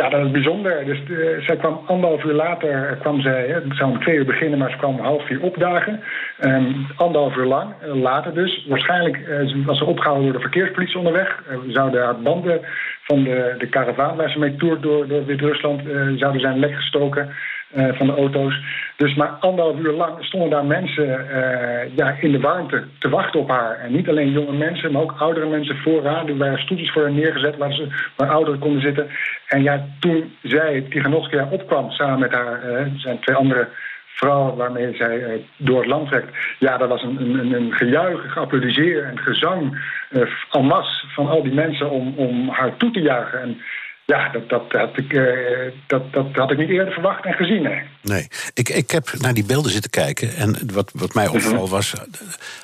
[0.00, 0.84] Ja, dat is bijzonder.
[0.84, 4.58] Dus uh, zij kwam anderhalf uur later, kwam zij, het zou om twee uur beginnen,
[4.58, 6.00] maar ze kwam om half vier opdagen.
[6.40, 8.66] Um, anderhalf uur lang, uh, later dus.
[8.68, 11.42] Waarschijnlijk uh, was ze opgehouden door de verkeerspolitie onderweg.
[11.46, 12.60] we zouden haar banden
[13.02, 15.82] van de, de karavaan waar ze mee toert door, door Wit-Rusland
[16.18, 17.34] zouden zijn lekgestoken.
[17.76, 18.60] Uh, van de auto's.
[18.96, 23.40] Dus maar anderhalf uur lang stonden daar mensen uh, ja, in de warmte te wachten
[23.40, 23.78] op haar.
[23.78, 26.28] En niet alleen jonge mensen, maar ook oudere mensen vooraan.
[26.28, 29.08] Er waren stoeltjes voor haar neergezet waar, ze, waar ouderen konden zitten.
[29.48, 33.68] En ja, toen zij, Tiganovskaya, opkwam samen met haar, uh, zijn twee andere
[34.06, 36.36] vrouwen waarmee zij door het land trekt.
[36.58, 39.78] Ja, dat was een, een, een gejuich, geapplaudiseer en gezang
[40.10, 40.20] uh,
[40.50, 40.72] en
[41.14, 43.40] van al die mensen om, om haar toe te juichen.
[43.40, 43.60] En
[44.06, 47.62] ja, dat, dat, had ik, uh, dat, dat had ik niet eerder verwacht en gezien.
[47.62, 48.28] Nee, nee.
[48.54, 50.34] Ik, ik heb naar die beelden zitten kijken.
[50.34, 51.92] En wat, wat mij opviel was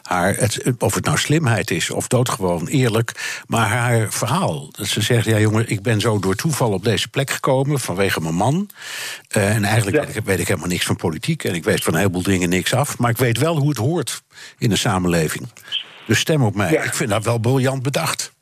[0.02, 3.42] haar, het, of het nou slimheid is of doodgewoon eerlijk.
[3.46, 4.68] Maar haar verhaal.
[4.70, 8.20] Dat ze zegt: Ja, jongen, ik ben zo door toeval op deze plek gekomen vanwege
[8.20, 8.68] mijn man.
[9.36, 10.06] Uh, en eigenlijk ja.
[10.06, 11.44] weet, ik, weet ik helemaal niks van politiek.
[11.44, 12.98] En ik weet van een heleboel dingen niks af.
[12.98, 14.22] Maar ik weet wel hoe het hoort
[14.58, 15.48] in de samenleving.
[16.06, 16.72] Dus stem op mij.
[16.72, 16.82] Ja.
[16.82, 18.32] Ik vind dat wel briljant bedacht.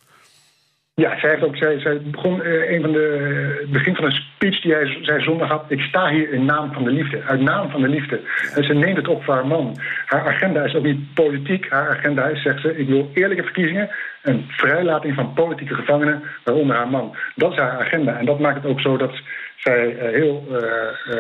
[1.05, 4.61] Ja, zij, heeft ook, zij, zij begon uh, een van de, begin van een speech
[4.61, 5.65] die hij, zij zondag had.
[5.69, 8.21] Ik sta hier in naam van de liefde, uit naam van de liefde.
[8.55, 9.77] En ze neemt het op voor haar man.
[10.07, 11.71] Haar agenda is ook niet politiek.
[11.71, 13.91] Haar agenda is, zegt ze, ik wil eerlijke verkiezingen...
[14.23, 17.17] en vrijlating van politieke gevangenen, waaronder haar man.
[17.35, 18.19] Dat is haar agenda.
[18.19, 19.13] En dat maakt het ook zo dat
[19.57, 20.59] zij uh, heel uh,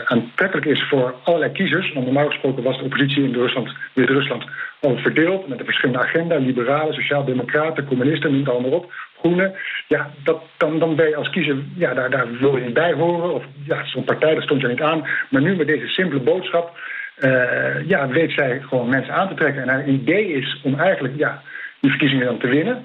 [0.04, 1.92] aantrekkelijk is voor allerlei kiezers.
[1.92, 4.44] Want normaal gesproken was de oppositie in Rusland, Wit-Rusland
[4.80, 5.48] al verdeeld...
[5.48, 9.54] met een verschillende agenda, liberalen, sociaal-democraten, communisten, noem het allemaal op groene.
[9.88, 12.92] Ja, dat, dan, dan ben je als kiezer, ja, daar, daar wil je niet bij
[12.92, 13.34] horen.
[13.34, 15.06] Of ja, zo'n partij, dat stond je niet aan.
[15.30, 16.78] Maar nu met deze simpele boodschap,
[17.18, 19.62] uh, ja, weet zij gewoon mensen aan te trekken.
[19.62, 21.42] En haar idee is om eigenlijk, ja,
[21.80, 22.84] die verkiezingen dan te winnen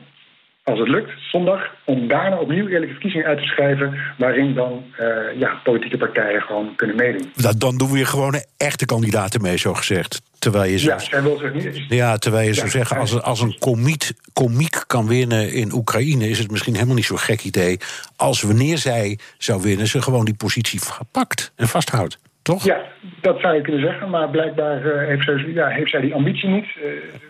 [0.64, 4.00] als het lukt, zondag, om daarna opnieuw eerlijke verkiezingen uit te schrijven...
[4.18, 7.32] waarin dan uh, ja, politieke partijen gewoon kunnen meedoen.
[7.36, 10.22] Dat, dan doen we je gewoon echte kandidaten mee, zo gezegd.
[10.40, 11.86] Terwijl je ja, wil zich niet...
[11.90, 16.30] Ja, terwijl je ja, zo zeggen, als, als een komiet, komiek kan winnen in Oekraïne...
[16.30, 17.78] is het misschien helemaal niet zo'n gek idee...
[18.16, 20.80] als wanneer zij zou winnen, ze gewoon die positie
[21.12, 22.20] pakt en vasthoudt.
[22.42, 22.64] Toch?
[22.64, 22.82] Ja,
[23.22, 26.50] dat zou je kunnen zeggen, maar blijkbaar uh, heeft, zij, ja, heeft zij die ambitie
[26.50, 26.66] niet.
[26.66, 26.84] Uh,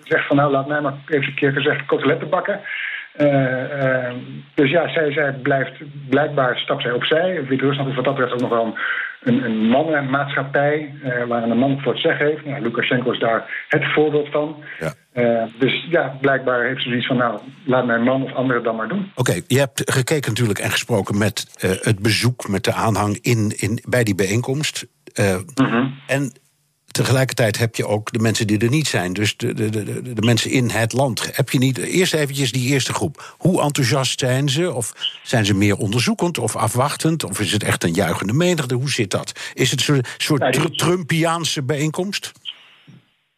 [0.04, 2.60] zegt van nou, laat mij maar even een keer gezegd koteletten bakken.
[3.18, 3.28] Uh,
[3.84, 4.14] uh,
[4.54, 5.74] dus ja, zij, zij blijft
[6.10, 7.46] blijkbaar stapt zij opzij.
[7.48, 8.78] Wit-Rusland is wat dat betreft ook nog wel
[9.24, 12.46] een, een mannenmaatschappij uh, waar een man voor het zeggen heeft.
[12.46, 14.64] Nou, Lukashenko is daar het voorbeeld van.
[14.80, 15.48] Ja.
[15.60, 18.88] dus ja, blijkbaar heeft ze zoiets van: nou, laat mijn man of anderen dan maar
[18.88, 19.12] doen.
[19.16, 21.48] Oké, okay, je hebt gekeken natuurlijk en gesproken met
[21.82, 24.86] het bezoek, met de aanhang in, in, bij die bijeenkomst.
[25.56, 25.94] Mm -hmm.
[26.08, 26.32] En
[26.94, 29.14] tegelijkertijd heb je ook de mensen die er niet zijn.
[29.14, 31.36] Dus de, de, de, de, mensen in het land.
[31.36, 31.78] Heb je niet.
[31.78, 33.36] Eerst eventjes die eerste groep.
[33.38, 34.74] Hoe enthousiast zijn ze?
[34.74, 37.24] Of zijn ze meer onderzoekend of afwachtend?
[37.24, 38.76] Of is het echt een juichende menigte?
[38.76, 39.52] Hoe zit dat?
[39.54, 42.32] Is het een soort Trumpiaanse bijeenkomst?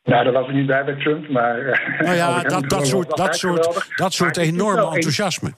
[0.04, 1.82] Nou, daar was ik niet bij bij Trump, maar.
[2.00, 5.54] Nou ja, dat, dat, soort, dat, soort, dat soort enorme enthousiasme.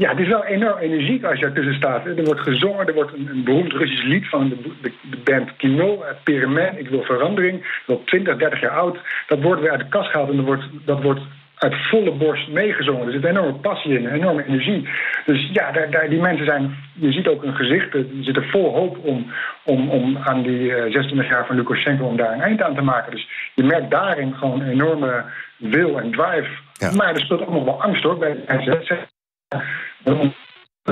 [0.00, 2.06] Ja, het is wel enorm energiek als je ertussen staat.
[2.06, 5.56] Er wordt gezongen, er wordt een, een beroemd Russisch lied van de, de, de band
[5.56, 7.60] Kino, Perimen, Ik wil verandering.
[7.60, 8.98] Dat wordt 20, 30 jaar oud.
[9.26, 11.20] Dat wordt weer uit de kast gehaald en dat wordt, dat wordt
[11.54, 13.06] uit volle borst meegezongen.
[13.06, 14.88] Er zit enorme passie in, enorme energie.
[15.24, 18.74] Dus ja, daar, daar, die mensen zijn, je ziet ook hun gezichten, die zitten vol
[18.74, 19.32] hoop om,
[19.64, 22.82] om, om aan die uh, 26 jaar van Lukashenko om daar een eind aan te
[22.82, 23.12] maken.
[23.12, 25.24] Dus je merkt daarin gewoon een enorme
[25.56, 26.48] wil en drive.
[26.72, 26.92] Ja.
[26.92, 29.08] Maar er speelt ook nog wel angst hoor bij de mensen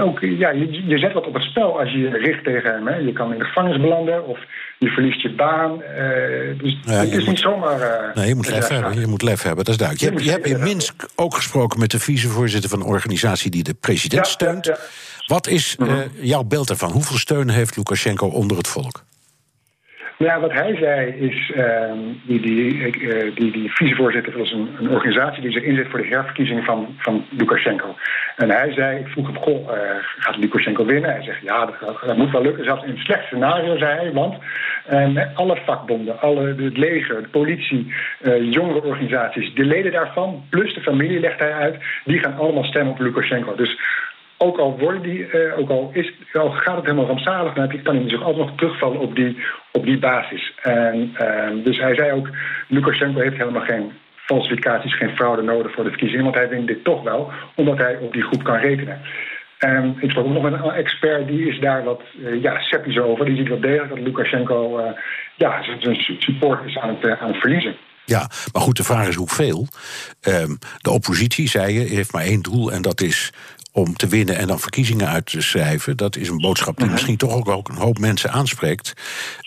[0.03, 2.87] ook, ja, je, je, zet wat op het spel als je je richt tegen hem.
[2.87, 2.97] Hè.
[2.97, 4.39] Je kan in de gevangenis belanden of
[4.79, 5.73] je verliest je baan.
[5.73, 7.81] Uh, dus ja, het is niet zomaar...
[7.81, 10.19] Uh, nee, je moet lef hebben, je moet lef hebben, dat is duidelijk.
[10.19, 13.51] Je, je hebt, je hebt in Minsk ook gesproken met de vicevoorzitter van een organisatie...
[13.51, 14.67] die de president steunt.
[14.67, 14.77] Ja,
[15.27, 16.91] wat is uh, jouw beeld ervan?
[16.91, 19.05] Hoeveel steun heeft Lukashenko onder het volk?
[20.19, 24.69] Nou ja, wat hij zei is, ehm, die, die, uh, die, die vicevoorzitter was een,
[24.79, 27.97] een, organisatie die zich inzet voor de herverkiezing van, van Lukashenko.
[28.37, 29.81] En hij zei, ik vroeg hem, goh, uh,
[30.19, 31.11] gaat Lukashenko winnen?
[31.11, 32.65] Hij zegt, ja, dat, dat, moet wel lukken.
[32.65, 34.35] Zelfs in een slecht scenario, zei hij, want
[34.93, 37.95] uh, alle vakbonden, alle, het leger, de politie,
[38.41, 42.93] jongere organisaties, de leden daarvan, plus de familie, legt hij uit, die gaan allemaal stemmen
[42.93, 43.55] op Lukashenko.
[43.55, 43.79] Dus
[44.45, 47.97] ook al, worden die, uh, ook al, is, al gaat het helemaal rampzalig, dan kan
[47.97, 49.37] hij zich altijd nog terugvallen op die,
[49.73, 50.53] op die basis.
[50.63, 52.29] En, uh, dus hij zei ook,
[52.69, 56.85] Lukashenko heeft helemaal geen falsificaties, geen fraude nodig voor de verkiezingen, want hij wint dit
[56.85, 59.01] toch wel, omdat hij op die groep kan rekenen.
[59.59, 62.99] En ik sprak ook nog met een expert, die is daar wat uh, ja, sceptisch
[62.99, 63.25] over.
[63.25, 64.85] Die ziet wel degelijk dat Lukashenko uh,
[65.37, 67.77] ja, zijn support is aan het, het verliezen.
[68.07, 69.67] Ja, maar goed, de vraag is hoeveel.
[70.29, 73.33] Um, de oppositie, zei je, heeft maar één doel en dat is
[73.75, 75.97] om te winnen en dan verkiezingen uit te schrijven.
[75.97, 78.95] Dat is een boodschap die misschien toch ook, ook een hoop mensen aanspreekt.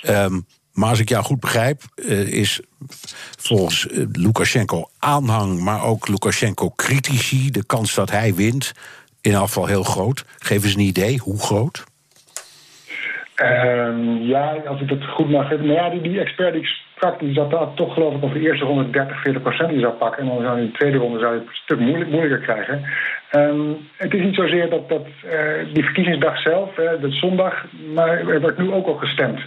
[0.09, 2.61] Um, maar als ik jou goed begrijp, uh, is
[3.39, 8.71] volgens uh, Lukashenko aanhang, maar ook Lukashenko critici, de kans dat hij wint
[9.21, 10.25] in afval heel groot.
[10.38, 11.84] Geef eens een idee, hoe groot?
[13.36, 15.67] Um, ja, als ik het goed mag hebben.
[15.67, 16.67] Nou ja, die, die expert die ik
[17.19, 20.23] die zat daar toch geloof ik op de eerste ronde 30, 40 procent zou pakken.
[20.23, 22.81] En dan zou in de tweede ronde zou je het een stuk moeilijk, moeilijker krijgen.
[23.31, 28.27] Um, het is niet zozeer dat, dat uh, die verkiezingsdag zelf, uh, de zondag, maar
[28.27, 29.39] er wordt nu ook al gestemd.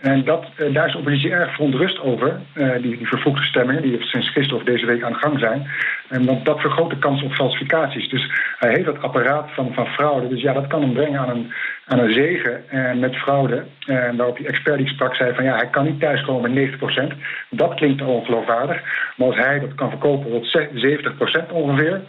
[0.00, 4.02] En dat, uh, daar is de oppositie erg verontrust over, die, die vervroegde stemmingen, die
[4.02, 5.70] sinds gisteren of deze week aan de gang zijn.
[6.08, 8.08] En want dat vergroot de kans op falsificaties.
[8.08, 10.28] Dus hij heeft dat apparaat van, van fraude.
[10.28, 11.52] Dus ja, dat kan hem brengen aan een,
[11.86, 13.64] aan een zegen en met fraude.
[13.86, 17.16] En waarop die expert die sprak zei van ja, hij kan niet thuiskomen met 90%.
[17.50, 18.82] Dat klinkt ongeloofwaardig.
[19.16, 20.58] Maar als hij dat kan verkopen tot
[21.48, 22.00] 70% ongeveer...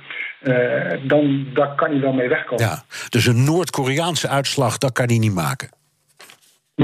[1.04, 2.66] Dan daar kan hij wel mee wegkomen.
[2.66, 5.70] Ja, dus een Noord-Koreaanse uitslag, dat kan hij niet maken.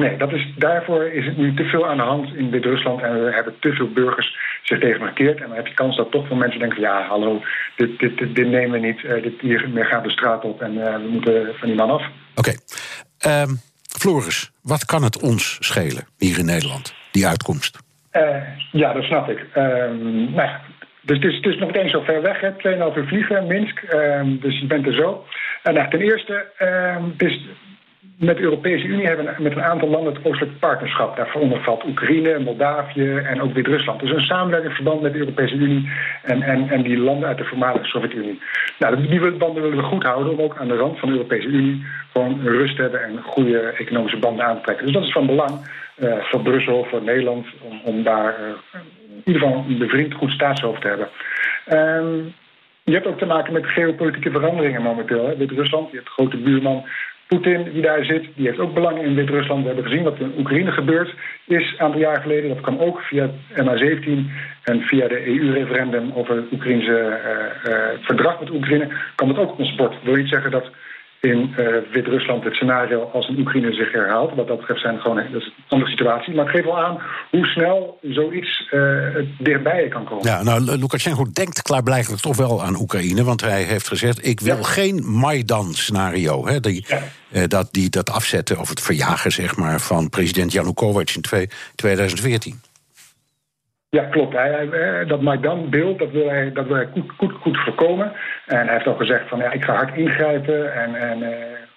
[0.02, 3.26] Nee, dat is, daarvoor is het nu te veel aan de hand in Wit-Rusland en
[3.26, 5.42] we hebben te veel burgers zich tegen gekeerd.
[5.42, 7.42] En dan heb je kans dat toch veel mensen denken: ja, hallo,
[7.76, 10.74] dit, dit, dit, dit nemen we niet, uh, dit, hier gaat de straat op en
[10.74, 12.04] uh, we moeten van die man af.
[12.36, 12.54] Oké.
[13.18, 13.42] Okay.
[13.42, 13.60] Um,
[14.00, 17.78] Floris, wat kan het ons schelen hier in Nederland, die uitkomst?
[18.12, 18.38] Uh,
[18.72, 19.40] ja, dat snap ik.
[19.56, 20.62] Um, nou ja,
[21.02, 22.52] dus het is, het is nog meteen zo ver weg, hè?
[22.52, 23.82] 2,5 uur vliegen, Minsk.
[23.94, 25.26] Um, dus je bent er zo.
[25.64, 27.48] En nou, ten eerste, um, het is
[28.18, 31.16] met de Europese Unie hebben we met een aantal landen het oostelijk partnerschap.
[31.16, 34.00] Daaronder valt Oekraïne, Moldavië en ook Wit-Rusland.
[34.00, 35.92] Dus een samenwerkingsverband met de Europese Unie
[36.24, 38.42] en, en, en die landen uit de voormalige Sovjet-Unie.
[38.80, 41.48] Nou, die banden willen we goed houden om ook aan de rand van de Europese
[41.48, 44.86] Unie gewoon rust te hebben en goede economische banden aan te trekken.
[44.86, 45.52] Dus dat is van belang
[45.98, 50.32] uh, voor Brussel, voor Nederland, om, om daar uh, in ieder geval een bevriend goed
[50.32, 51.08] staatshoofd te hebben.
[51.72, 52.34] Um,
[52.84, 55.38] je hebt ook te maken met geopolitieke veranderingen momenteel.
[55.38, 56.86] Wit-Rusland, je hebt grote buurman
[57.34, 59.62] Poetin, die daar zit, die heeft ook belang in Wit-Rusland.
[59.62, 61.14] We hebben gezien wat in Oekraïne gebeurd
[61.48, 62.50] is een aantal jaar geleden.
[62.50, 64.08] Dat kwam ook via het MH17
[64.64, 68.88] en via de EU-referendum over het Oekraïnse uh, uh, verdrag met Oekraïne.
[69.16, 69.92] kwam het ook ons bord.
[69.92, 70.72] Dat wil niet zeggen dat
[71.24, 74.36] in uh, Wit-Rusland het scenario als in Oekraïne zich herhaalt.
[74.36, 76.36] Wat dat betreft zijn gewoon dat is een andere situatie.
[76.36, 79.06] Maar het geeft wel aan hoe snel zoiets uh,
[79.40, 80.26] dichtbij kan komen.
[80.26, 83.24] Ja, nou, Lukashenko denkt klaarblijkelijk toch wel aan Oekraïne.
[83.24, 84.64] Want hij heeft gezegd: ik wil ja.
[84.64, 86.48] geen Maidan-scenario.
[86.48, 87.02] Hè, die, ja.
[87.32, 91.50] uh, dat, die dat afzetten of het verjagen zeg maar, van president Yanukovych in twee,
[91.76, 92.62] 2014.
[93.94, 94.34] Ja, klopt.
[94.34, 98.12] Hij, dat Maidan-beeld dat wil hij, dat wil hij goed, goed, goed voorkomen.
[98.46, 101.30] En hij heeft ook gezegd van ja, ik ga hard ingrijpen en, en uh,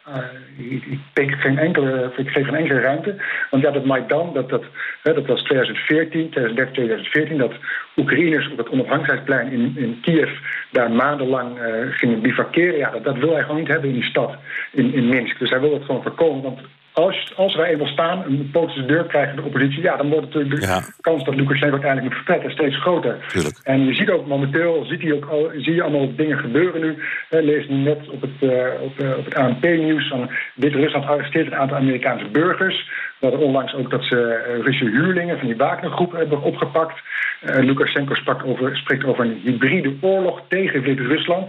[0.09, 3.17] uh, ik, ik, geen enkele, ik geef geen enkele ruimte.
[3.51, 4.65] Want ja, dat Maidan, dat, dat,
[5.03, 7.53] hè, dat was 2014, 2013, 2014, dat
[7.97, 10.31] Oekraïners op het onafhankelijkheidsplein in, in Kiev
[10.71, 12.79] daar maandenlang uh, gingen bivakeren.
[12.79, 14.35] Ja, dat, dat wil hij gewoon niet hebben in die stad,
[14.73, 15.39] in, in Minsk.
[15.39, 16.61] Dus hij wil het gewoon voorkomen, want
[16.97, 20.27] als, als wij eenmaal staan, een poot de deur krijgen de oppositie, ja, dan wordt
[20.27, 20.83] natuurlijk de ja.
[21.01, 23.17] kans dat Lukashenko uiteindelijk moet vertrekken steeds groter.
[23.29, 23.59] Tuurlijk.
[23.63, 26.91] En je ziet ook momenteel, ziet hij ook al, zie je allemaal dingen gebeuren nu.
[26.91, 31.47] Uh, lees nu net op het, uh, op, uh, op het ANP-nieuws van Wit-Rusland arresteert
[31.47, 32.91] een aantal Amerikaanse burgers.
[33.21, 37.01] We hadden onlangs ook dat ze Russische huurlingen van die Wagner-groep hebben opgepakt.
[37.41, 41.49] Lukashenko sprak over, spreekt over een hybride oorlog tegen Wit-Rusland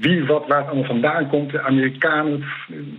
[0.00, 1.50] wie, wat, waar het allemaal vandaan komt.
[1.50, 2.44] De Amerikanen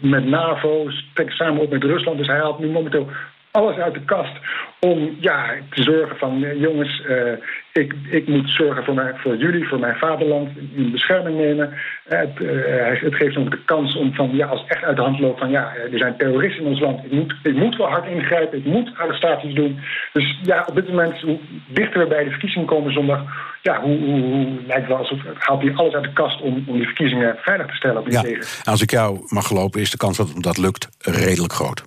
[0.02, 2.18] met NAVO trekken samen op met Rusland.
[2.18, 3.10] Dus hij haalt nu momenteel
[3.56, 4.36] alles uit de kast
[4.80, 7.32] om ja, te zorgen van uh, jongens, uh,
[7.72, 11.70] ik, ik moet zorgen voor, mij, voor jullie, voor mijn vaderland, in bescherming nemen.
[11.70, 15.01] Uh, het, het, geeft ook de kans om van ja, als het echt uit de
[15.01, 17.88] hand loopt van ja, er zijn terroristen in ons land, ik moet, ik moet wel
[17.88, 19.80] hard ingrijpen, ik moet arrestaties doen.
[20.14, 23.22] Dus ja, op dit moment, hoe dichter we bij de verkiezingen komen zondag,
[23.62, 26.78] ja, hoe, hoe, hoe lijkt wel alsof haalt hij alles uit de kast om, om
[26.78, 28.45] die verkiezingen veilig te stellen op die ja, tegen.
[28.64, 31.84] Als ik jou mag gelopen, is de kans dat dat lukt redelijk groot.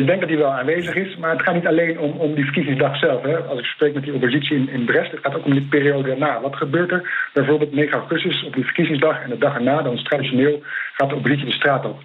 [0.00, 2.44] Ik denk dat die wel aanwezig is, maar het gaat niet alleen om, om die
[2.44, 3.22] verkiezingsdag zelf.
[3.22, 3.36] Hè.
[3.36, 6.08] Als ik spreek met die oppositie in, in Brest, het gaat ook om die periode
[6.08, 6.40] daarna.
[6.40, 10.02] Wat gebeurt er bijvoorbeeld 9 augustus op die verkiezingsdag en de dag erna, dan is
[10.02, 12.00] traditioneel, gaat de oppositie de straat op.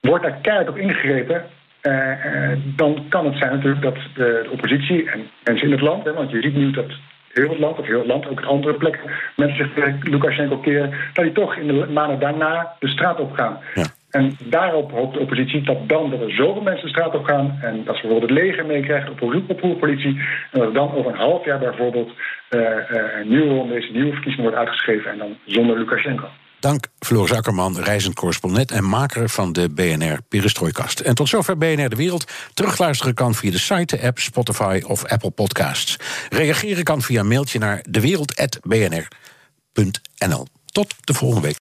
[0.00, 1.44] Wordt daar keihard op ingegrepen,
[1.82, 5.80] uh, uh, dan kan het zijn natuurlijk dat de, de, oppositie en mensen in het
[5.80, 6.90] land, hè, want je ziet nu dat
[7.32, 10.94] heel het land, of heel het land, ook andere plekken, mensen zich tegen Lukashenko keren,
[11.12, 13.58] dat die toch in de maanden daarna de straat op gaan.
[13.74, 13.84] Ja.
[14.12, 17.58] En daarop hoopt de oppositie dat dan dat er zoveel mensen de straat op gaan
[17.62, 21.18] en dat ze bijvoorbeeld het leger meekrijgen, op oproerpolitie, en dat er dan over een
[21.18, 22.60] half jaar bijvoorbeeld uh,
[23.20, 26.26] een nieuwe ronde is, nieuwe verkiezing wordt uitgeschreven en dan zonder Lukashenko.
[26.60, 31.00] Dank Floris Akkerman, reizend correspondent en maker van de BNR Perestroikast.
[31.00, 32.50] En tot zover BNR De Wereld.
[32.54, 35.96] Terugluisteren kan via de site, de app, Spotify of Apple Podcasts.
[36.28, 40.46] Reageren kan via mailtje naar dewereld.bnr.nl.
[40.66, 41.50] Tot de volgende week.